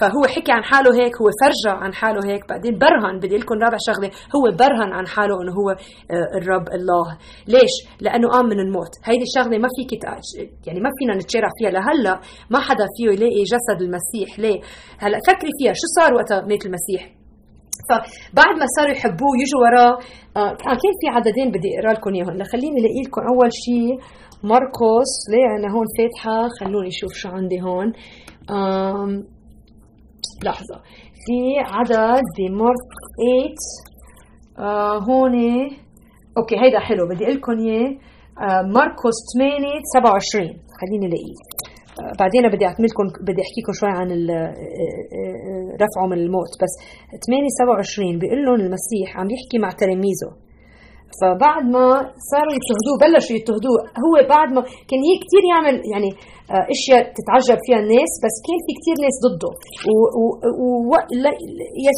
فهو 0.00 0.22
حكي 0.26 0.52
عن 0.52 0.64
حاله 0.64 0.94
هيك 0.94 1.14
هو 1.22 1.28
فرجى 1.42 1.76
عن 1.84 1.94
حاله 1.94 2.20
هيك. 2.30 2.48
بعدين 2.48 2.78
برهن 2.78 3.18
بدي 3.18 3.36
لكم 3.36 3.54
رابع 3.54 3.76
شغلة 3.88 4.10
هو 4.36 4.56
برهن 4.56 4.92
عن 4.92 5.06
حاله 5.06 5.42
إنه 5.42 5.52
هو 5.52 5.70
آه، 5.70 6.38
الرب 6.38 6.68
الله. 6.68 7.18
ليش؟ 7.48 7.74
لأنه 8.00 8.28
قام 8.28 8.46
من 8.46 8.60
الموت. 8.60 8.92
هيدي 9.04 9.22
الشغلة 9.22 9.58
ما 9.58 9.68
فيك 9.76 10.04
يعني 10.66 10.80
ما 10.80 10.90
فينا 10.98 11.14
نتشارع 11.16 11.48
فيها 11.58 11.70
لهلأ. 11.70 12.20
ما 12.50 12.60
حدا 12.60 12.86
فيه 12.96 13.06
يلاقي 13.12 13.42
جسد 13.52 13.78
المسيح. 13.82 14.38
ليه؟ 14.38 14.60
هلأ 14.98 15.18
فكري 15.28 15.50
فيها 15.58 15.72
شو 15.72 15.86
صار 15.98 16.14
وقت 16.14 16.32
مات 16.32 16.66
المسيح؟ 16.66 17.02
فبعد 17.88 18.54
ما 18.60 18.66
صاروا 18.76 18.92
يحبوه 18.92 19.32
يجوا 19.42 19.60
وراه 19.64 19.98
آه 20.36 20.54
كان 20.82 20.94
في 21.00 21.06
عددين 21.16 21.48
بدي 21.50 21.68
أقرأ 21.78 21.92
لكم 21.92 22.14
إياهم. 22.14 22.44
خليني 22.52 22.76
ألاقي 22.80 23.02
لكم 23.06 23.20
أول 23.32 23.50
شيء 23.52 23.98
مرقس 24.44 25.12
ليه؟ 25.32 25.48
أنا 25.58 25.74
هون 25.74 25.86
فاتحة 25.98 26.48
خلوني 26.60 26.88
أشوف 26.88 27.12
شو 27.12 27.28
عندي 27.28 27.60
هون. 27.62 27.92
لحظة. 30.44 30.76
في 31.24 31.38
عدد 31.74 32.24
بمارك 32.38 32.90
8 33.16 33.54
آه 34.58 34.98
هون 34.98 35.34
أوكي 36.38 36.56
هيدا 36.64 36.78
حلو 36.78 37.08
بدي 37.08 37.24
أقول 37.24 37.36
لكم 37.36 37.52
إياه. 37.58 37.88
آه 38.40 38.62
مرقس 38.62 39.16
8 39.38 39.66
27 39.94 40.46
خليني 40.80 41.06
الاقيه 41.06 41.38
آه 42.00 42.12
بعدين 42.20 42.42
بدي 42.54 42.64
أعمل 42.66 42.86
لكم 42.90 43.06
بدي 43.26 43.40
أحكي 43.44 43.60
لكم 43.62 43.72
شوي 43.80 43.88
عن 43.98 44.08
آه، 44.10 44.34
آه، 44.34 45.70
رفعه 45.82 46.06
من 46.10 46.18
الموت. 46.24 46.52
بس 46.62 46.72
8 47.26 47.46
27 47.60 48.18
بيقول 48.18 48.40
لهم 48.44 48.60
المسيح 48.66 49.08
عم 49.18 49.28
يحكي 49.36 49.58
مع 49.64 49.70
تلاميذه. 49.82 50.30
فبعد 51.18 51.64
ما 51.74 51.86
صاروا 52.30 52.54
يضطهدوه 52.56 52.96
بلشوا 53.02 53.36
يضطهدوه 53.36 53.78
هو 54.04 54.14
بعد 54.34 54.48
ما 54.54 54.60
كان 54.88 55.00
هي 55.08 55.14
كثير 55.24 55.42
يعمل 55.52 55.76
يعني 55.92 56.10
آه، 56.54 56.66
أشياء 56.74 57.02
تتعجب 57.18 57.58
فيها 57.64 57.80
الناس 57.84 58.12
بس 58.24 58.36
كان 58.46 58.58
في 58.66 58.72
كثير 58.78 58.96
ناس 59.06 59.16
ضده. 59.24 59.52
و, 60.90 60.94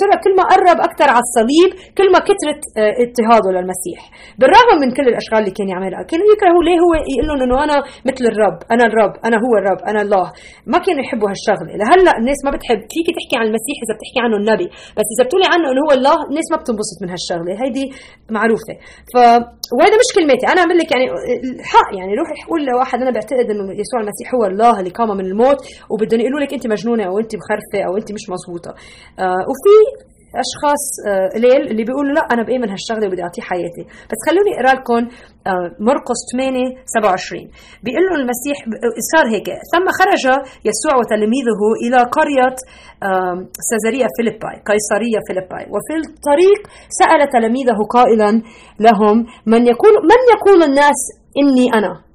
ترى 0.00 0.14
كل 0.24 0.32
ما 0.38 0.44
قرب 0.52 0.78
أكثر 0.88 1.08
على 1.14 1.24
الصليب 1.28 1.70
كل 1.98 2.08
ما 2.14 2.20
كثرت 2.28 2.62
آه، 2.80 2.94
اضطهاده 3.02 3.48
للمسيح. 3.56 4.00
بالرغم 4.38 4.76
من 4.82 4.90
كل 4.96 5.06
الأشغال 5.12 5.40
اللي 5.42 5.54
كان 5.58 5.68
يعملها. 5.72 6.02
كانوا 6.10 6.26
يكرهوا 6.32 6.62
ليه 6.66 6.78
هو 6.84 6.92
يقول 7.12 7.26
لهم 7.28 7.40
إنه 7.46 7.56
أنا 7.66 7.76
مثل 8.08 8.24
الرب؟ 8.32 8.58
أنا 8.74 8.84
الرب 8.90 9.14
أنا 9.26 9.36
هو 9.44 9.52
الرب 9.60 9.80
أنا 9.90 10.00
الله. 10.04 10.26
ما 10.72 10.78
كانوا 10.84 11.02
يحبوا 11.04 11.28
هالشغلة. 11.32 11.72
لهلأ 11.80 12.12
الناس 12.20 12.38
ما 12.46 12.50
بتحب. 12.54 12.80
فيك 12.92 13.08
تحكي 13.16 13.36
عن 13.40 13.46
المسيح 13.50 13.76
إذا 13.84 13.92
بتحكي 13.96 14.20
عنه 14.24 14.36
النبي. 14.42 14.68
بس 14.98 15.08
إذا 15.14 15.22
بتقولي 15.26 15.46
عنه 15.54 15.66
إنه 15.70 15.80
هو 15.86 15.92
الله 15.98 16.16
الناس 16.30 16.46
ما 16.52 16.58
بتنبسط 16.62 16.96
من 17.02 17.08
هالشغلة. 17.14 17.52
هيدي 17.62 17.84
معروفة. 18.36 18.74
ف 19.14 19.16
وهذا 19.76 19.96
مش 20.02 20.10
كلمتي. 20.16 20.46
أنا 20.52 20.60
أعمل 20.60 20.76
لك 20.78 20.92
يعني 20.92 21.04
الحق 21.60 21.88
يعني 21.98 22.12
روح 22.20 22.28
يقول 22.46 22.60
لواحد 22.66 22.98
أنا 23.04 23.10
بعتقد 23.10 23.46
إنه 23.50 23.64
يسوع 23.82 24.00
المسيح 24.00 24.34
هو 24.34 24.44
الله 24.44 24.78
اللي 24.80 24.90
قام 24.90 25.08
من 25.16 25.26
الموت 25.26 25.60
وبدهم 25.90 26.20
يقولوا 26.20 26.40
لك 26.40 26.52
أنت 26.52 26.66
مجنونة 26.66 27.04
أو 27.04 27.18
أنت 27.18 27.32
مخرفة 27.36 27.78
أو 27.88 27.96
أنت 27.96 28.12
مش 28.12 28.24
مزبوطه 28.30 28.70
آه 29.18 29.42
وفي 29.50 29.74
أشخاص 30.44 30.82
قليل 31.34 31.62
آه 31.66 31.70
اللي 31.72 31.84
بيقولوا 31.84 32.12
لا 32.12 32.20
أنا 32.32 32.42
بآمن 32.46 32.70
هالشغلة 32.74 33.06
وبدي 33.06 33.22
أعطيه 33.22 33.42
حياتي. 33.42 33.84
بس 34.10 34.20
خلوني 34.26 34.52
أقرأ 34.54 34.74
لكم 34.78 35.02
آه 35.46 35.68
مرقس 35.88 36.20
8 36.32 36.60
27 36.84 37.50
بيقول 37.84 38.04
له 38.08 38.14
المسيح 38.20 38.56
صار 39.12 39.26
هيك. 39.34 39.48
ثم 39.72 39.86
خرج 39.98 40.24
يسوع 40.70 40.94
وتلاميذه 41.00 41.62
إلى 41.84 41.98
قرية 42.16 42.56
Caesarea 43.70 44.06
Philippi 44.16 44.56
قيصرية 44.70 45.20
Philippi. 45.26 45.64
وفي 45.74 45.94
الطريق 46.04 46.60
سأل 47.00 47.20
تلاميذه 47.36 47.78
قائلا 47.96 48.30
لهم 48.86 49.16
من 49.52 49.62
يقول 49.72 49.94
من 50.10 50.20
يقول 50.34 50.62
الناس 50.62 51.00
إني 51.40 51.66
أنا؟ 51.78 52.11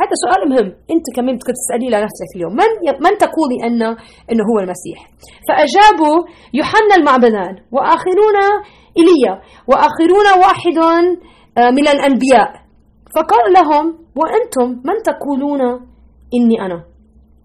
هذا 0.00 0.14
سؤال 0.24 0.40
مهم. 0.50 0.68
انت 0.94 1.06
كمان 1.16 1.34
بدك 1.36 1.50
تساليه 1.60 1.88
لنفسك 1.94 2.30
اليوم. 2.36 2.52
من 2.52 2.70
من 3.04 3.18
تقولي 3.18 3.56
ان 3.66 3.82
إنه 4.30 4.44
هو 4.50 4.58
المسيح؟ 4.64 4.98
فأجابوا 5.48 6.16
يوحنا 6.54 6.94
المعبدان 6.98 7.54
وآخرون 7.72 8.36
إيليا 8.98 9.34
وآخرون 9.68 10.26
واحد 10.44 10.78
آه، 11.58 11.70
من 11.70 11.88
الأنبياء. 11.88 12.50
فقال 13.16 13.52
لهم 13.52 13.86
وأنتم 14.16 14.68
من 14.88 14.96
تقولون 15.04 15.60
إني 16.34 16.60
أنا؟ 16.66 16.84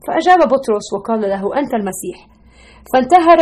فأجاب 0.08 0.40
بطرس 0.40 0.94
وقال 0.94 1.22
له 1.22 1.60
أنت 1.60 1.74
المسيح. 1.74 2.28
فانتهر 2.94 3.40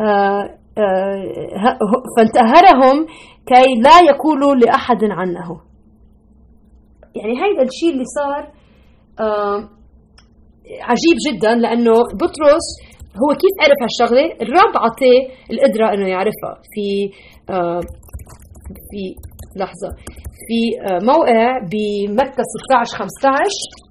آه، 0.00 0.42
آه، 0.78 1.78
فانتهرهم 2.16 3.06
كي 3.46 3.80
لا 3.82 4.00
يقولوا 4.10 4.54
لأحد 4.54 5.04
عنه. 5.04 5.60
يعني 7.18 7.34
هيدا 7.42 7.62
الشيء 7.62 7.90
اللي 7.92 8.04
صار 8.18 8.42
آه 9.26 9.58
عجيب 10.90 11.16
جدا 11.28 11.54
لأنه 11.54 11.92
بطرس 11.92 12.66
هو 13.22 13.28
كيف 13.42 13.54
عرف 13.64 13.78
هالشغلة؟ 13.84 14.26
الرب 14.42 14.72
عطيه 14.84 15.20
القدرة 15.52 15.94
إنه 15.94 16.08
يعرفها 16.08 16.52
في 16.72 17.10
آه 17.50 17.80
في 18.90 19.02
لحظة 19.56 19.90
في 20.46 20.58
آه 20.90 20.98
موقع 21.12 21.58
بمتى 21.58 22.42
16 22.70 22.98
15 22.98 23.85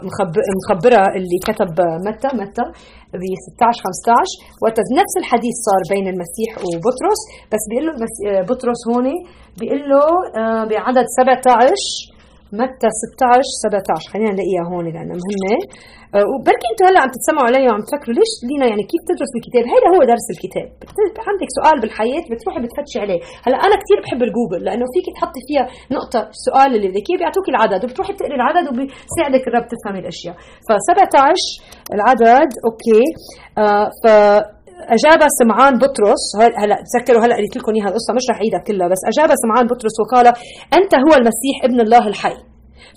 مخبرة 0.60 1.04
اللي 1.18 1.40
كتب 1.48 1.74
متى 2.08 2.30
متى؟ 2.42 2.66
ب 3.22 3.24
16 3.48 3.82
15 3.84 4.64
وقت 4.64 4.78
نفس 5.00 5.14
الحديث 5.22 5.56
صار 5.68 5.82
بين 5.94 6.06
المسيح 6.14 6.52
وبطرس. 6.66 7.22
بس 7.52 7.64
بيقول 7.70 7.86
له 7.88 7.94
بطرس 8.50 8.82
هون 8.90 9.08
بيقول 9.60 9.82
له 9.92 10.04
آه، 10.42 10.64
بعدد 10.72 11.06
17 11.20 12.11
متى؟ 12.60 12.88
16 13.04 13.42
17 13.64 14.12
خلينا 14.14 14.32
نلاقيها 14.36 14.64
هون 14.70 14.86
لأنها 14.86 15.18
مهمة. 15.24 15.58
آه، 16.16 16.26
وبركي 16.32 16.68
أنتم 16.72 16.86
هلأ 16.90 17.00
عم 17.04 17.10
تتسمعوا 17.16 17.48
علي 17.50 17.64
وعم 17.70 17.82
تفكروا 17.88 18.16
ليش 18.20 18.32
لينا 18.50 18.66
يعني 18.72 18.84
كيف 18.92 19.02
تدرس 19.10 19.32
الكتاب؟ 19.40 19.64
هذا 19.74 19.88
هو 19.94 20.00
درس 20.14 20.28
الكتاب. 20.36 20.68
عندك 21.30 21.50
سؤال 21.58 21.76
بالحياة 21.82 22.24
بتروحي 22.32 22.60
بتفتشي 22.64 22.98
عليه. 23.04 23.20
هلأ 23.46 23.58
أنا 23.68 23.76
كثير 23.82 23.98
بحب 24.04 24.22
الجوجل 24.28 24.62
لأنه 24.66 24.86
فيك 24.94 25.08
تحطي 25.16 25.42
فيها 25.48 25.66
نقطة 25.98 26.20
السؤال 26.38 26.70
اللي 26.76 26.88
بدك 26.92 27.06
اياه 27.10 27.20
بيعطوك 27.22 27.48
العدد 27.54 27.80
وبتروحي 27.84 28.12
بتقري 28.16 28.36
العدد 28.42 28.66
وبيساعدك 28.70 29.44
الرب 29.50 29.66
تفهمي 29.74 30.00
الأشياء. 30.04 30.36
ف 30.66 30.70
17 30.90 31.46
العدد 31.96 32.50
أوكي. 32.68 33.04
آه 33.64 33.88
ف 34.02 34.04
أجاب 34.98 35.20
سمعان 35.42 35.78
بطرس 35.78 36.24
هلا 36.58 36.76
تذكروا 36.94 37.26
هلا 37.26 37.36
قريت 37.36 37.58
لكم 37.58 37.72
إياها 37.76 37.88
القصة 37.88 38.14
مش 38.14 38.30
رح 38.30 38.38
أعيدها 38.38 38.60
كلها 38.60 38.88
بس 38.88 39.02
أجاب 39.12 39.30
سمعان 39.44 39.68
بطرس 39.68 39.96
وقال 40.00 40.28
أنت 40.74 40.94
هو 40.96 41.14
المسيح 41.20 41.56
ابن 41.64 41.80
الله 41.82 42.08
الحي. 42.08 42.36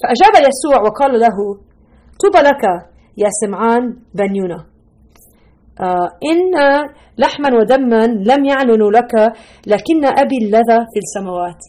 فأجاب 0.02 0.34
يسوع 0.48 0.82
وقال 0.86 1.20
له 1.20 1.36
طوبى 2.22 2.38
لك 2.48 2.62
يا 3.18 3.28
سمعان 3.44 3.96
بن 4.14 4.36
يونا 4.36 4.64
آه 5.80 6.08
إن 6.30 6.54
لحما 7.18 7.48
ودما 7.58 8.06
لم 8.06 8.44
يعلنوا 8.44 8.90
لك 8.90 9.12
لكن 9.66 10.04
أبي 10.04 10.36
الذي 10.42 10.78
في 10.92 10.98
السماوات. 11.04 11.60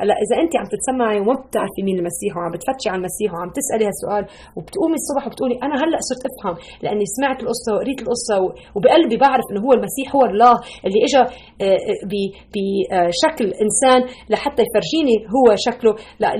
هلا 0.00 0.14
إذا 0.24 0.34
انت 0.42 0.52
عم 0.60 0.66
تتسمعي 0.74 1.18
وما 1.20 1.34
بتعرفي 1.34 1.80
مين 1.86 1.96
المسيح 2.02 2.32
وعم 2.36 2.52
بتفتشي 2.54 2.88
عن 2.92 2.98
المسيح 3.02 3.28
وعم 3.34 3.48
تسألي 3.58 3.84
هالسؤال 3.88 4.24
وبتقومي 4.56 4.96
الصبح 5.00 5.22
وبتقولي 5.26 5.56
أنا 5.66 5.74
هلأ 5.82 5.98
صرت 6.08 6.24
أفهم 6.30 6.56
لأني 6.82 7.04
سمعت 7.16 7.38
القصة 7.42 7.70
وقريت 7.74 7.98
القصة 8.04 8.34
وبقلبي 8.76 9.16
بعرف 9.24 9.46
إنه 9.50 9.60
هو 9.66 9.72
المسيح 9.78 10.06
هو 10.16 10.22
الله 10.30 10.54
اللي 10.86 11.00
اجى 11.06 11.22
آه، 11.64 11.80
آه، 11.90 12.00
بشكل 12.54 13.46
إنسان 13.64 14.00
لحتى 14.32 14.60
يفرجيني 14.66 15.16
هو 15.36 15.46
شكله 15.66 15.92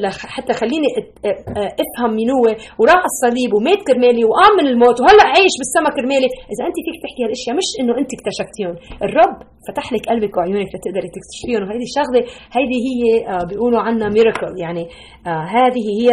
لحتى 0.02 0.52
خليني 0.60 0.88
آه، 0.98 1.70
أفهم 1.82 2.10
مين 2.18 2.30
هو 2.38 2.46
وراح 2.80 3.02
الصليب 3.12 3.50
ومات 3.54 3.80
كرمالي 3.88 4.24
وقام 4.28 4.52
من 4.60 4.66
الموت 4.72 4.96
وهلأ 5.00 5.24
عايش 5.34 5.54
بالسما 5.60 5.90
كرمالي. 5.96 6.28
إذا 6.52 6.62
انت 6.68 6.78
فيك 6.86 6.96
تحكي 7.04 7.20
هالأشياء 7.24 7.54
مش 7.60 7.68
إنه 7.80 7.92
انت 8.00 8.10
اكتشفتيهم 8.16 8.74
الرب 9.06 9.36
فتح 9.68 9.92
لك 9.92 10.08
قلبك 10.08 10.36
وعيونك 10.36 10.68
لتقدري 10.74 11.08
تكتشفيهم. 11.16 11.62
وهذه 11.62 11.84
الشغلة 11.90 12.20
هيدي 12.56 12.78
هي 12.88 13.00
بيقولوا 13.48 13.80
عنها 13.80 14.08
miracle 14.08 14.52
يعني 14.64 14.84
آه 15.26 15.44
هذه 15.56 15.84
هي 16.00 16.08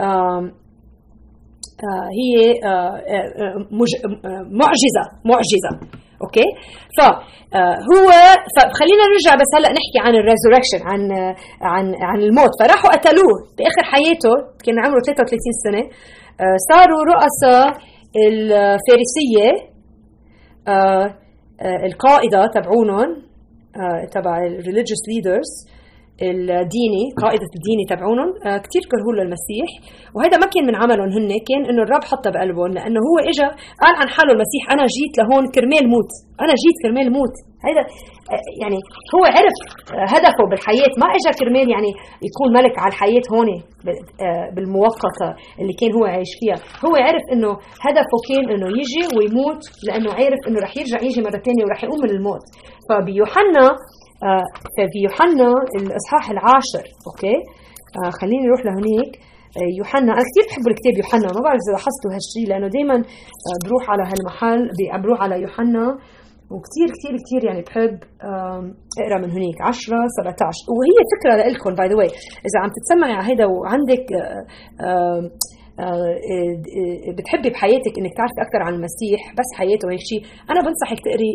آه 0.00 0.50
هي 2.20 2.32
آه 2.64 2.94
معجزة 4.60 5.04
معجزة. 5.30 5.72
okay؟ 6.24 6.48
فهو 6.98 8.08
فخلينا 8.56 9.04
نرجع 9.12 9.34
بس 9.40 9.50
هلأ 9.56 9.68
نحكي 9.78 9.98
عن 10.06 10.14
ال 10.20 10.25
resurrection 10.25 10.80
عن 10.90 11.00
عن 11.62 11.94
عن 12.02 12.20
الموت. 12.22 12.52
فراحوا 12.60 12.90
قتلوه 12.90 13.36
باخر 13.58 13.82
حياته 13.92 14.34
كان 14.64 14.76
عمره 14.84 15.00
33 15.06 15.38
سنة. 15.64 15.82
صاروا 16.70 17.02
رؤساء 17.12 17.68
الفريسية 18.28 19.70
القائدة 21.62 22.46
تبعونهم 22.54 23.22
تبع 24.12 24.38
ال 24.38 24.44
religious 24.44 25.02
leaders 25.08 25.50
الديني 26.22 27.02
قائدة 27.22 27.50
الديني 27.58 27.84
تبعونهم 27.92 28.30
آه 28.46 28.58
كثير 28.64 28.82
كرهوا 28.90 29.14
للمسيح 29.18 29.68
وهذا 30.14 30.36
ما 30.42 30.46
كان 30.52 30.64
من 30.68 30.74
عملهم 30.82 31.10
هن 31.16 31.30
كان 31.48 31.62
إنه 31.70 31.82
الرب 31.86 32.04
حطها 32.10 32.30
بقلبهم 32.34 32.70
لأنه 32.76 33.00
هو 33.08 33.16
اجى 33.30 33.48
قال 33.82 33.94
عن 34.00 34.08
حاله 34.14 34.32
المسيح 34.36 34.62
أنا 34.74 34.84
جيت 34.96 35.12
لهون 35.18 35.44
كرمال 35.54 35.84
موت 35.94 36.12
أنا 36.44 36.54
جيت 36.62 36.76
كرمال 36.82 37.08
موت. 37.18 37.36
هذا 37.68 37.82
آه 38.34 38.44
يعني 38.62 38.78
هو 39.14 39.22
عرف 39.36 39.56
آه 39.94 40.06
هدفه 40.14 40.42
بالحياة 40.50 40.92
ما 41.02 41.06
اجى 41.16 41.30
كرمال 41.40 41.66
يعني 41.74 41.90
يكون 42.28 42.48
ملك 42.58 42.74
على 42.82 42.90
الحياة 42.92 43.26
هون 43.32 43.48
بالمؤقتة 44.54 45.28
اللي 45.60 45.74
كان 45.80 45.90
هو 45.98 46.04
عايش 46.04 46.32
فيها. 46.40 46.58
هو 46.84 46.92
عرف 47.06 47.24
إنه 47.34 47.50
هدفه 47.86 48.16
كان 48.28 48.44
إنه 48.54 48.68
يجي 48.80 49.02
ويموت 49.16 49.62
لأنه 49.86 50.10
عارف 50.18 50.40
إنه 50.48 50.58
رح 50.64 50.72
يرجع 50.80 50.98
يجي 51.08 51.20
مرة 51.26 51.38
ثانية 51.46 51.64
ورح 51.66 51.80
يقوم 51.84 52.00
من 52.04 52.10
الموت. 52.16 52.44
فبيوحنا 52.88 53.64
آه، 54.28 54.44
في 54.92 54.98
يوحنا 55.06 55.48
الإصحاح 55.80 56.30
العاشر 56.30 56.84
okay؟ 57.08 57.36
آه 58.04 58.10
خليني 58.20 58.42
نروح 58.46 58.60
لهنيك. 58.66 59.12
آه 59.56 59.70
يوحنا 59.78 60.12
أنا 60.12 60.24
كثير 60.28 60.44
بحب 60.48 60.64
الكتاب 60.72 60.94
يوحنا 61.00 61.26
ما 61.34 61.40
بعرف 61.46 61.60
إذا 61.64 61.72
لاحظتوا 61.76 62.10
هالشيء 62.16 62.44
لأنه 62.50 62.68
دائما 62.76 62.96
آه 63.48 63.58
بروح 63.66 63.84
على 63.92 64.02
هالمحل 64.10 64.60
بروح 65.02 65.18
على 65.22 65.36
يوحنا 65.44 65.86
وكثير 66.52 66.88
كثير 66.96 67.12
كثير 67.24 67.42
يعني 67.48 67.62
بحب 67.66 67.94
أقرأ 69.02 69.18
من 69.24 69.30
هنيك. 69.36 69.58
10 69.60 69.96
17 70.18 70.66
وهي 70.76 70.98
فكرة 71.14 71.32
لكم 71.54 71.74
by 71.74 71.88
the 71.88 71.96
way 71.96 72.10
إذا 72.48 72.56
عم 72.62 72.70
تتسمعي 72.76 73.12
على 73.12 73.26
هيدا 73.30 73.46
وعندك 73.46 74.04
بتحبي 77.18 77.50
بحياتك 77.50 77.94
إنك 77.98 78.12
تعرفي 78.16 78.40
أكثر 78.46 78.60
عن 78.66 78.74
المسيح 78.74 79.20
بس 79.38 79.48
حياته 79.58 79.86
وهيك 79.88 80.00
شيء 80.10 80.22
أنا 80.50 80.60
بنصحك 80.60 80.98
تقري 81.04 81.30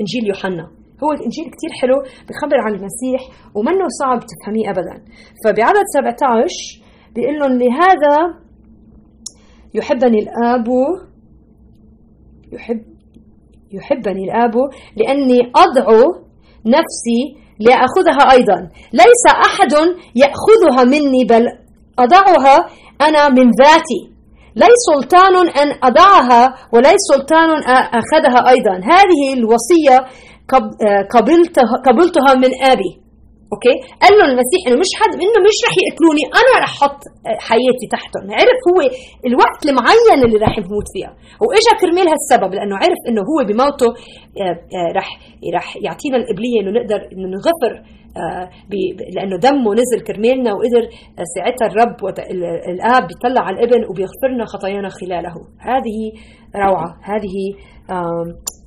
إنجيل 0.00 0.24
يوحنا. 0.28 0.83
هو 1.02 1.12
الإنجيل 1.12 1.44
كتير 1.44 1.70
حلو 1.80 1.98
بخبر 2.02 2.56
عن 2.66 2.72
المسيح 2.74 3.20
ومنه 3.54 3.86
صعب 4.00 4.20
تفهميه 4.20 4.70
أبدا. 4.70 5.04
فبعدد 5.44 5.84
17 5.94 6.48
بيقول 7.14 7.38
لهم 7.38 7.58
لهذا 7.58 8.16
يحبني 9.74 10.18
الآب 10.18 10.66
يحب 12.52 12.82
يحبني 13.72 14.24
الآب 14.24 14.54
لأني 14.96 15.38
أضع 15.56 15.86
نفسي 16.66 17.20
لأخذها 17.60 18.32
أيضا. 18.32 18.68
ليس 18.92 19.24
أحد 19.46 19.72
يأخذها 20.14 20.84
مني 20.84 21.24
بل 21.24 21.46
أضعها 21.98 22.56
أنا 23.00 23.28
من 23.28 23.50
ذاتي. 23.62 24.14
لي 24.56 24.66
سلطان 24.92 25.48
أن 25.48 25.78
أضعها 25.82 26.54
ولي 26.72 26.94
سلطان 27.12 27.50
أخذها 28.00 28.50
أيضا. 28.50 28.74
هذه 28.84 29.32
الوصية 29.38 30.06
آه، 30.52 31.02
قبلتها 31.16 31.74
قبلتها 31.86 32.30
من 32.44 32.52
أبي. 32.72 32.92
أوكي؟ 33.52 33.76
قال 34.02 34.12
له 34.18 34.24
المسيح 34.30 34.60
إنه 34.66 34.78
مش 34.84 34.92
حد 35.00 35.12
إنه 35.24 35.38
مش 35.48 35.58
رح 35.66 35.74
يقتلوني 35.84 36.24
أنا 36.40 36.52
رح 36.64 36.72
أحط 36.78 37.00
آه، 37.08 37.38
حياتي 37.48 37.86
تحتهم. 37.94 38.26
عرف 38.40 38.60
هو 38.68 38.78
الوقت 39.28 39.60
المعين 39.68 40.18
اللي 40.26 40.38
رح 40.46 40.54
يموت 40.58 40.88
فيها. 40.94 41.12
وإجا 41.44 41.72
كرمال 41.80 42.06
هالسبب 42.14 42.50
لأنه 42.56 42.74
عرف 42.82 43.00
إنه 43.08 43.22
هو 43.30 43.38
بموته 43.48 43.90
آه، 44.42 44.88
رح 44.98 45.08
رح 45.56 45.66
يعطينا 45.86 46.16
القبليه 46.20 46.56
إنه 46.60 46.70
نقدر 46.78 47.00
إنه 47.12 47.28
نغفر 47.36 47.72
لأنه 49.16 49.36
دمه 49.46 49.70
نزل 49.80 50.00
كرمالنا 50.06 50.50
وقدر 50.54 50.82
ساعتها 51.34 51.66
الرب 51.66 51.96
الآب 52.72 53.02
بيطلع 53.08 53.42
على 53.46 53.56
الإبن 53.56 53.80
وبيغفرنا 53.88 54.44
خطايانا 54.44 54.88
خلاله 54.88 55.34
هذه 55.70 55.98
روعة 56.56 56.90
هذه 57.02 57.36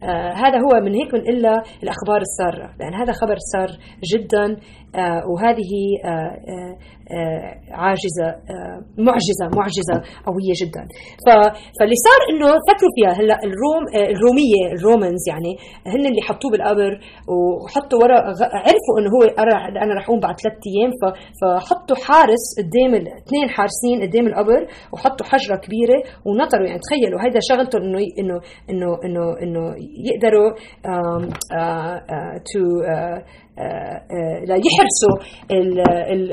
آه 0.03 0.31
هذا 0.33 0.57
هو 0.57 0.81
من 0.85 0.93
هيك 0.93 1.13
إلا 1.13 1.63
الأخبار 1.83 2.21
السارة 2.21 2.75
لأن 2.79 2.93
هذا 2.93 3.13
خبر 3.13 3.35
سار 3.53 3.69
جدا 4.13 4.45
آه 4.95 5.21
وهذه 5.29 5.71
آه, 6.05 6.09
آه،, 6.09 6.77
آه، 7.11 7.51
عاجزة 7.71 8.27
آه، 8.53 8.77
معجزة 9.07 9.45
معجزة 9.59 9.97
قوية 10.27 10.55
جدا. 10.61 10.83
فاللي 11.79 11.97
صار 12.07 12.21
إنه 12.31 12.47
فكروا 12.69 12.93
فيها 12.97 13.13
هلأ 13.19 13.37
الروم 13.47 13.83
الرومية 14.15 14.63
الرومانز 14.77 15.23
يعني 15.31 15.53
هن 15.93 16.05
اللي 16.05 16.21
حطوه 16.21 16.51
بالقبر 16.51 16.91
وحطوا 17.33 17.99
ورا 18.03 18.17
عرفوا 18.67 18.95
إنه 18.99 19.09
هو 19.15 19.21
أنا 19.83 19.93
رح 19.93 20.05
أقوم 20.05 20.19
بعد 20.19 20.35
ثلاث 20.41 20.57
أيام 20.69 20.91
فحطوا 21.39 21.97
حارس 22.05 22.45
قدام 22.59 22.91
اثنين 22.95 23.47
حارسين 23.49 23.97
قدام 24.05 24.27
القبر 24.27 24.61
وحطوا 24.93 25.25
حجرة 25.25 25.55
كبيرة 25.55 25.99
ونطروا 26.25 26.67
يعني 26.67 26.79
تخيلوا 26.85 27.19
هيدا 27.23 27.39
شغلتهم 27.49 27.81
إنه 27.81 27.99
إنه 28.19 28.37
إنه 28.71 28.89
إنه 29.05 29.23
إنه 29.43 29.63
يقدروا 30.07 30.49
تو 32.49 32.61
لا 34.49 34.55
يحرسوا 34.67 35.15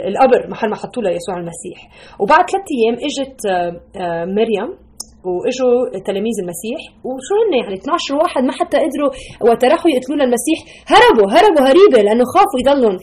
القبر 0.09 0.51
محل 0.51 0.69
ما 0.71 0.77
حطوا 0.77 1.03
له 1.03 1.11
يسوع 1.11 1.37
المسيح. 1.37 1.79
وبعد 2.21 2.51
ثلاث 2.51 2.67
أيام 2.77 2.97
إجت 3.09 3.41
مريم 4.39 4.71
وإجوا 5.27 5.99
تلاميذ 6.09 6.37
المسيح. 6.45 6.81
وشو 7.07 7.35
هن 7.41 7.53
يعني؟ 7.63 7.75
12 7.75 8.15
واحد 8.23 8.43
ما 8.49 8.53
حتى 8.53 8.77
قدروا 8.85 9.11
وقت 9.49 9.65
راحوا 9.65 9.91
يقتلوا 9.95 10.27
المسيح. 10.29 10.59
هربوا 10.93 11.29
هربوا 11.35 11.65
هريبه 11.69 12.01
لأنه 12.07 12.25
خافوا 12.35 12.59
يضلهم. 12.63 12.97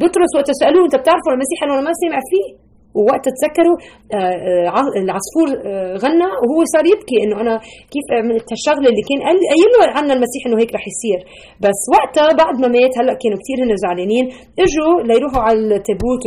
بطرس 0.00 0.30
وقت 0.36 0.50
سألوه 0.60 0.84
أنت 0.84 0.96
بتعرفوا 1.02 1.32
المسيح؟ 1.36 1.58
انه 1.64 1.74
ما 1.88 1.92
سمع 2.02 2.20
فيه. 2.32 2.69
ووقت 2.98 3.24
تذكروا 3.36 3.76
آه، 4.14 4.36
آه، 4.78 4.90
العصفور 5.04 5.48
آه، 5.66 5.94
غنى 6.04 6.28
وهو 6.42 6.60
صار 6.74 6.84
يبكي 6.92 7.16
إنه 7.24 7.36
أنا 7.42 7.54
كيف 7.92 8.06
عملت 8.18 8.46
هالشغله 8.52 8.88
اللي 8.92 9.04
كان 9.08 9.20
قايل 9.52 9.70
له 9.74 9.82
عنا 9.96 10.12
المسيح 10.18 10.42
إنه 10.46 10.56
هيك 10.60 10.70
رح 10.78 10.84
يصير. 10.92 11.20
بس 11.64 11.80
وقتها 11.94 12.28
بعد 12.42 12.54
ما 12.62 12.68
مات 12.76 12.92
هلأ 13.00 13.14
كانوا 13.22 13.38
كثير 13.42 13.58
هن 13.64 13.72
زعلانين 13.84 14.24
إجوا 14.64 14.94
ليروحوا 15.08 15.42
على 15.46 15.58
التابوت 15.58 16.22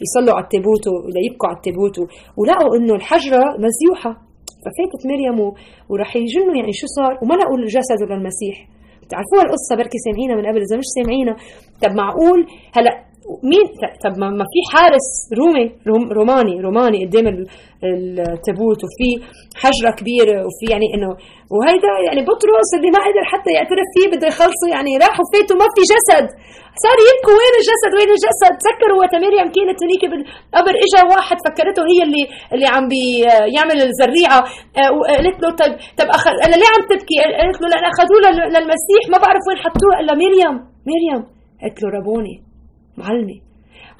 ليصلوا 0.00 0.34
على 0.36 0.44
التابوت 0.46 0.84
وليبكوا 0.92 1.46
على 1.48 1.56
التابوت 1.60 1.96
ولقوا 2.38 2.76
إنه 2.76 2.94
الحجرة 3.00 3.42
مزيوحة. 3.64 4.12
ففاتت 4.64 5.02
مريم 5.10 5.38
ورح 5.90 6.16
يجنوا 6.16 6.54
يعني 6.56 6.72
شو 6.80 6.86
صار؟ 6.96 7.12
وما 7.22 7.34
لقوا 7.34 7.58
الجسد 7.58 8.00
للمسيح 8.10 8.56
بتعرفوها 9.02 9.42
القصة 9.46 9.72
بركي 9.76 9.98
سامعينها 10.06 10.36
من 10.36 10.46
قبل 10.48 10.60
إذا 10.66 10.76
مش 10.76 10.88
سامعينها. 10.98 11.36
طب 11.82 11.92
معقول؟ 12.02 12.40
هلأ 12.76 12.94
مين؟ 13.50 13.66
طب 14.04 14.14
ما 14.18 14.44
في 14.52 14.60
حارس 14.72 15.08
رومي 15.40 15.66
روم 15.90 16.02
روماني 16.18 16.54
روماني 16.66 16.98
قدام 17.06 17.26
التابوت 17.84 18.80
وفي 18.84 19.08
حجرة 19.62 19.90
كبيرة 19.98 20.36
وفي 20.46 20.64
يعني 20.72 20.86
انه 20.94 21.10
وهيدا 21.54 21.92
يعني 22.06 22.20
بطرس 22.28 22.70
اللي 22.76 22.90
ما 22.96 23.00
قدر 23.06 23.24
حتى 23.32 23.50
يعترف 23.56 23.86
فيه 23.94 24.06
بده 24.12 24.26
يخلصه 24.32 24.66
يعني 24.74 24.92
راحوا 25.04 25.24
فاتوا 25.32 25.56
ما 25.62 25.66
في 25.74 25.82
جسد. 25.92 26.26
صار 26.84 26.98
يبكوا 27.08 27.34
وين 27.40 27.54
الجسد؟ 27.60 27.90
وين 27.96 28.10
الجسد؟ 28.16 28.52
تذكروا 28.62 28.98
وقت 29.00 29.14
مريم 29.24 29.48
كانت 29.56 29.78
هنيك 29.84 30.02
بالقبر 30.10 30.74
اجى 30.84 31.00
واحد 31.12 31.36
فكرته 31.48 31.82
هي 31.92 32.00
اللي 32.06 32.24
اللي 32.54 32.66
عم 32.74 32.84
بيعمل 32.92 33.78
الزريعة. 33.88 34.40
آه، 34.80 34.90
وقالت 34.96 35.36
له 35.42 35.48
طب 35.60 35.70
طب 35.98 36.08
أنا 36.46 36.54
ليه 36.60 36.70
عم 36.74 36.82
تبكي؟ 36.92 37.16
قالت 37.38 37.58
له 37.62 37.66
لأن 37.72 37.84
أخذوه 37.92 38.18
للمسيح 38.54 39.02
ما 39.12 39.18
بعرف 39.24 39.42
وين 39.48 39.58
حطوه. 39.64 39.92
الا 40.00 40.12
مريم 40.22 40.54
مريم 40.90 41.20
قالت 41.62 41.76
له 41.82 41.88
ربوني. 41.98 42.45
معلمه 42.98 43.38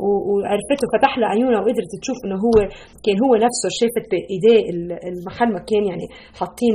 وعرفته 0.01 0.87
فتح 0.95 1.19
لها 1.19 1.29
عيونها 1.29 1.61
وقدرت 1.61 1.93
تشوف 2.03 2.17
إنه 2.25 2.37
هو 2.47 2.57
كان 3.05 3.17
هو 3.25 3.33
نفسه 3.47 3.69
شافت 3.81 4.05
بايديه 4.11 4.63
المحل 5.11 5.53
ما 5.53 5.61
كان 5.71 5.85
يعني 5.91 6.07
حاطين 6.39 6.75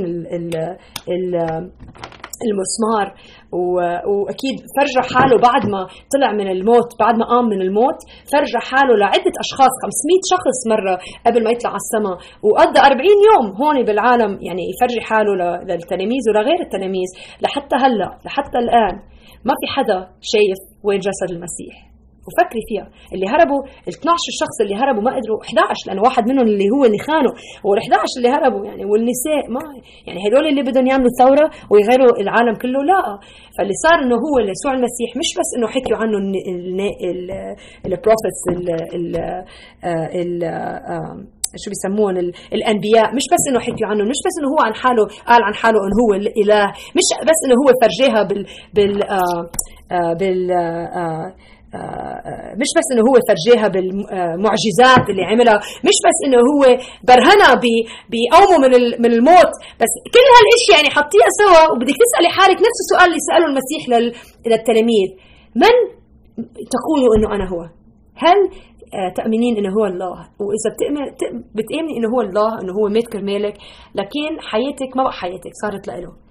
المسمار. 2.48 3.06
وأكيد 4.12 4.56
فرجى 4.76 5.02
حاله 5.14 5.36
بعد 5.48 5.62
ما 5.74 5.80
طلع 6.14 6.32
من 6.32 6.48
الموت 6.56 6.90
بعد 7.00 7.14
ما 7.20 7.26
قام 7.32 7.44
من 7.44 7.60
الموت 7.62 7.98
فرجى 8.32 8.60
حاله 8.70 8.94
لعدة 9.02 9.34
أشخاص 9.44 9.72
500 9.82 10.22
شخص 10.32 10.58
مرة 10.72 10.94
قبل 11.26 11.44
ما 11.44 11.50
يطلع 11.50 11.70
على 11.70 11.82
السماء. 11.86 12.16
وقضى 12.46 12.80
40 12.80 13.06
يوم 13.30 13.46
هون 13.60 13.84
بالعالم 13.86 14.32
يعني 14.46 14.62
يفرجي 14.72 15.00
حاله 15.00 15.32
للتلاميذ 15.68 16.22
ولغير 16.28 16.60
التلاميذ 16.66 17.08
لحتى 17.42 17.76
هلأ 17.76 18.18
لحتى 18.24 18.58
الآن 18.58 18.94
ما 19.48 19.54
في 19.60 19.66
حدا 19.74 19.98
شايف 20.32 20.60
وين 20.84 20.98
جسد 20.98 21.30
المسيح. 21.30 21.91
وفكري 22.26 22.62
فيها. 22.68 22.86
اللي 23.14 23.26
هربوا 23.32 23.60
ال 23.88 23.92
12 23.98 24.16
شخص 24.42 24.56
اللي 24.64 24.74
هربوا 24.80 25.02
ما 25.06 25.10
قدروا 25.16 25.38
11 25.42 25.86
لأنه 25.86 26.02
واحد 26.06 26.22
منهم 26.30 26.46
اللي 26.52 26.68
هو 26.74 26.82
اللي 26.88 27.00
خانوا 27.08 27.32
وال 27.66 27.78
11 27.78 28.16
اللي 28.18 28.30
هربوا 28.36 28.62
يعني 28.68 28.84
والنساء 28.90 29.42
ما 29.54 29.62
يعني 30.06 30.18
هدول 30.26 30.44
اللي 30.50 30.62
بدهم 30.68 30.86
يعملوا 30.90 31.12
ثورة 31.22 31.46
ويغيروا 31.70 32.12
العالم 32.24 32.54
كله 32.62 32.80
لا. 32.90 33.02
فاللي 33.54 33.76
صار 33.86 33.96
إنه 34.04 34.16
هو 34.24 34.34
يسوع 34.54 34.72
المسيح 34.78 35.10
مش 35.20 35.30
بس 35.38 35.48
إنه 35.56 35.66
حكيوا 35.74 35.98
عنه 36.02 36.16
البروفيتس 37.86 38.40
شو 41.64 41.70
بيسموهم 41.70 42.16
الأنبياء. 42.52 43.14
مش 43.14 43.22
بس 43.32 43.42
إنه 43.50 43.60
حكيوا 43.60 43.88
عنه 43.90 44.02
مش 44.04 44.20
بس 44.26 44.34
إنه 44.40 44.48
هو 44.54 44.60
عن 44.66 44.74
حاله 44.74 45.04
قال 45.30 45.42
عن 45.42 45.54
حاله 45.54 45.78
إنه 45.86 45.96
هو 46.02 46.14
الاله 46.14 46.66
مش 46.68 47.06
بس 47.28 47.38
إنه 47.46 47.54
هو 47.60 47.68
فرجاها 47.82 48.22
بال 48.22 48.46
بال 48.74 49.02
آه 49.10 49.50
آه 49.92 50.12
بال 50.20 50.50
آه 50.52 51.34
مش 52.60 52.70
بس 52.76 52.86
إنه 52.92 53.02
هو 53.08 53.14
فرجاها 53.28 53.68
بالمعجزات 53.74 55.04
اللي 55.10 55.24
عملها 55.30 55.56
مش 55.88 55.96
بس 56.06 56.18
إنه 56.26 56.38
هو 56.50 56.62
برهنها 57.08 57.52
بقومه 58.12 58.56
من 58.68 58.72
من 59.02 59.10
الموت 59.18 59.52
بس 59.80 59.92
كل 60.14 60.26
هالأشياء 60.36 60.76
يعني 60.78 60.90
حطيها 60.96 61.28
سوا 61.40 61.62
وبدك 61.72 61.96
تسألي 62.04 62.28
حالك 62.36 62.58
نفس 62.66 62.78
السؤال 62.84 63.06
اللي 63.10 63.22
سأله 63.30 63.46
المسيح 63.50 63.82
للتلاميذ. 64.46 65.08
من 65.62 65.74
تقولوا 66.74 67.12
إنه 67.16 67.28
أنا 67.36 67.46
هو؟ 67.52 67.62
هل 68.24 68.38
تأمنين 69.16 69.56
إنه 69.56 69.70
هو 69.78 69.84
الله؟ 69.86 70.16
وإذا 70.44 70.68
بتأمن 70.74 71.04
بتأمني 71.58 71.92
إنه 71.98 72.08
هو 72.14 72.20
الله 72.20 72.60
إنه 72.60 72.72
هو 72.72 72.88
مات 72.88 73.06
كرمالك 73.12 73.54
لكن 73.94 74.30
حياتك 74.50 74.96
ما 74.96 75.02
بقى 75.02 75.12
حياتك 75.12 75.50
صارت 75.62 75.88
لإله. 75.88 76.08
آه 76.08 76.21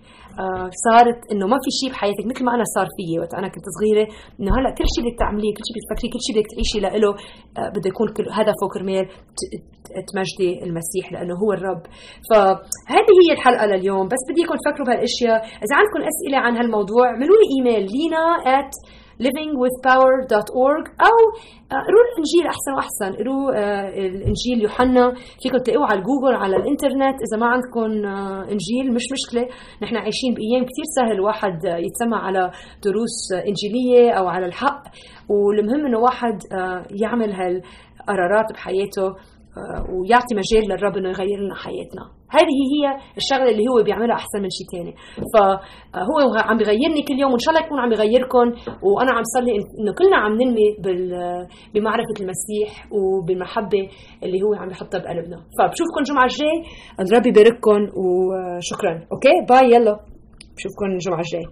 صارت 0.85 1.19
إنه 1.31 1.45
ما 1.51 1.57
في 1.63 1.69
شيء 1.79 1.89
بحياتك 1.93 2.25
مثل 2.31 2.43
ما 2.45 2.51
أنا 2.57 2.65
صار 2.75 2.87
فيي 2.95 3.19
وقت 3.19 3.33
أنا 3.33 3.47
كنت 3.53 3.65
صغيرة 3.77 4.05
إنه 4.39 4.51
هلأ 4.57 4.69
كل 4.77 4.87
شيء 4.93 5.01
بدك 5.05 5.17
تعمليه 5.23 5.51
كل 5.57 5.63
شيء 5.67 5.73
بدك 5.75 5.85
تفكريه 5.87 6.11
كل 6.13 6.21
شيء 6.25 6.33
بدك 6.35 6.47
تعيشي 6.53 6.79
لإله 6.85 7.11
آه 7.57 7.69
بده 7.73 7.87
يكون 7.93 8.07
هدفه 8.37 8.65
كرمال 8.73 9.05
تمجدي 10.09 10.49
المسيح 10.65 11.05
لإنه 11.13 11.35
هو 11.43 11.49
الرب. 11.57 11.83
فهذه 12.29 13.13
هي 13.23 13.29
الحلقة 13.37 13.65
لليوم 13.71 14.05
بس 14.13 14.21
بدي 14.29 14.41
إياكم 14.41 14.55
تفكروا 14.61 14.87
بهالأشياء. 14.87 15.39
إذا 15.65 15.73
عندكم 15.79 16.01
أسئلة 16.11 16.37
عن 16.45 16.53
هالموضوع 16.59 17.05
اعملوا 17.11 17.37
لي 17.41 17.47
إيميل 17.55 17.83
لينا 17.95 18.23
at 18.59 18.71
livingwithpower.org 19.25 20.85
أو 21.07 21.17
قروا 21.71 22.05
الإنجيل 22.11 22.45
أحسن 22.53 22.71
وأحسن. 22.75 23.11
قروا 23.19 23.51
الإنجيل 24.05 24.61
يوحنا. 24.61 25.13
فيكم 25.41 25.57
تلاقوه 25.57 25.85
على 25.85 26.01
جوجل 26.01 26.35
على 26.35 26.55
الإنترنت. 26.55 27.17
إذا 27.25 27.37
ما 27.39 27.47
عندكم 27.47 28.05
إنجيل 28.53 28.93
مش 28.93 29.05
مشكلة. 29.11 29.47
نحن 29.83 29.95
عايشين 29.95 30.33
بأيام 30.33 30.63
كثير 30.69 30.85
سهل 30.95 31.21
واحد 31.21 31.59
يتسمع 31.63 32.17
على 32.27 32.51
دروس 32.83 33.31
إنجيلية 33.47 34.11
أو 34.11 34.27
على 34.27 34.45
الحق. 34.45 34.83
والمهم 35.29 35.85
إنه 35.85 35.99
واحد 35.99 36.39
يعمل 37.01 37.31
هالقرارات 37.33 38.53
بحياته 38.53 39.15
ويعطي 39.93 40.35
مجال 40.35 40.69
للرب 40.69 40.97
إنه 40.97 41.09
يغير 41.09 41.39
لنا 41.39 41.55
حياتنا. 41.55 42.20
هذه 42.37 42.59
هي 42.73 42.83
الشغلة 43.21 43.49
اللي 43.51 43.65
هو 43.71 43.83
بيعملها 43.83 44.15
أحسن 44.15 44.39
من 44.43 44.51
شيء 44.57 44.67
ثاني 44.73 44.93
فهو 45.33 46.17
عم 46.49 46.57
بيغيرني 46.57 47.01
كل 47.07 47.17
يوم 47.19 47.31
وإن 47.31 47.39
شاء 47.39 47.51
الله 47.53 47.65
يكون 47.65 47.79
عم 47.79 47.89
بيغيركم 47.89 48.47
وأنا 48.87 49.11
عم 49.17 49.23
صلي 49.35 49.51
إنه 49.51 49.91
كلنا 49.99 50.17
عم 50.23 50.33
ننمي 50.41 50.67
بمعرفة 51.73 52.15
المسيح 52.23 52.69
وبالمحبة 52.91 53.83
اللي 54.23 54.39
هو 54.43 54.53
عم 54.61 54.69
يحطها 54.69 54.99
بقلبنا. 54.99 55.37
فبشوفكم 55.57 55.99
الجمعة 55.99 56.23
الجاي 56.23 56.57
الرب 56.99 57.25
يبارككم 57.27 57.79
وشكرا 58.01 58.93
okay؟ 59.13 59.35
bye 59.49 59.65
يلا. 59.73 59.93
بشوفكم 60.55 60.85
الجمعة 60.93 61.19
الجاي. 61.25 61.45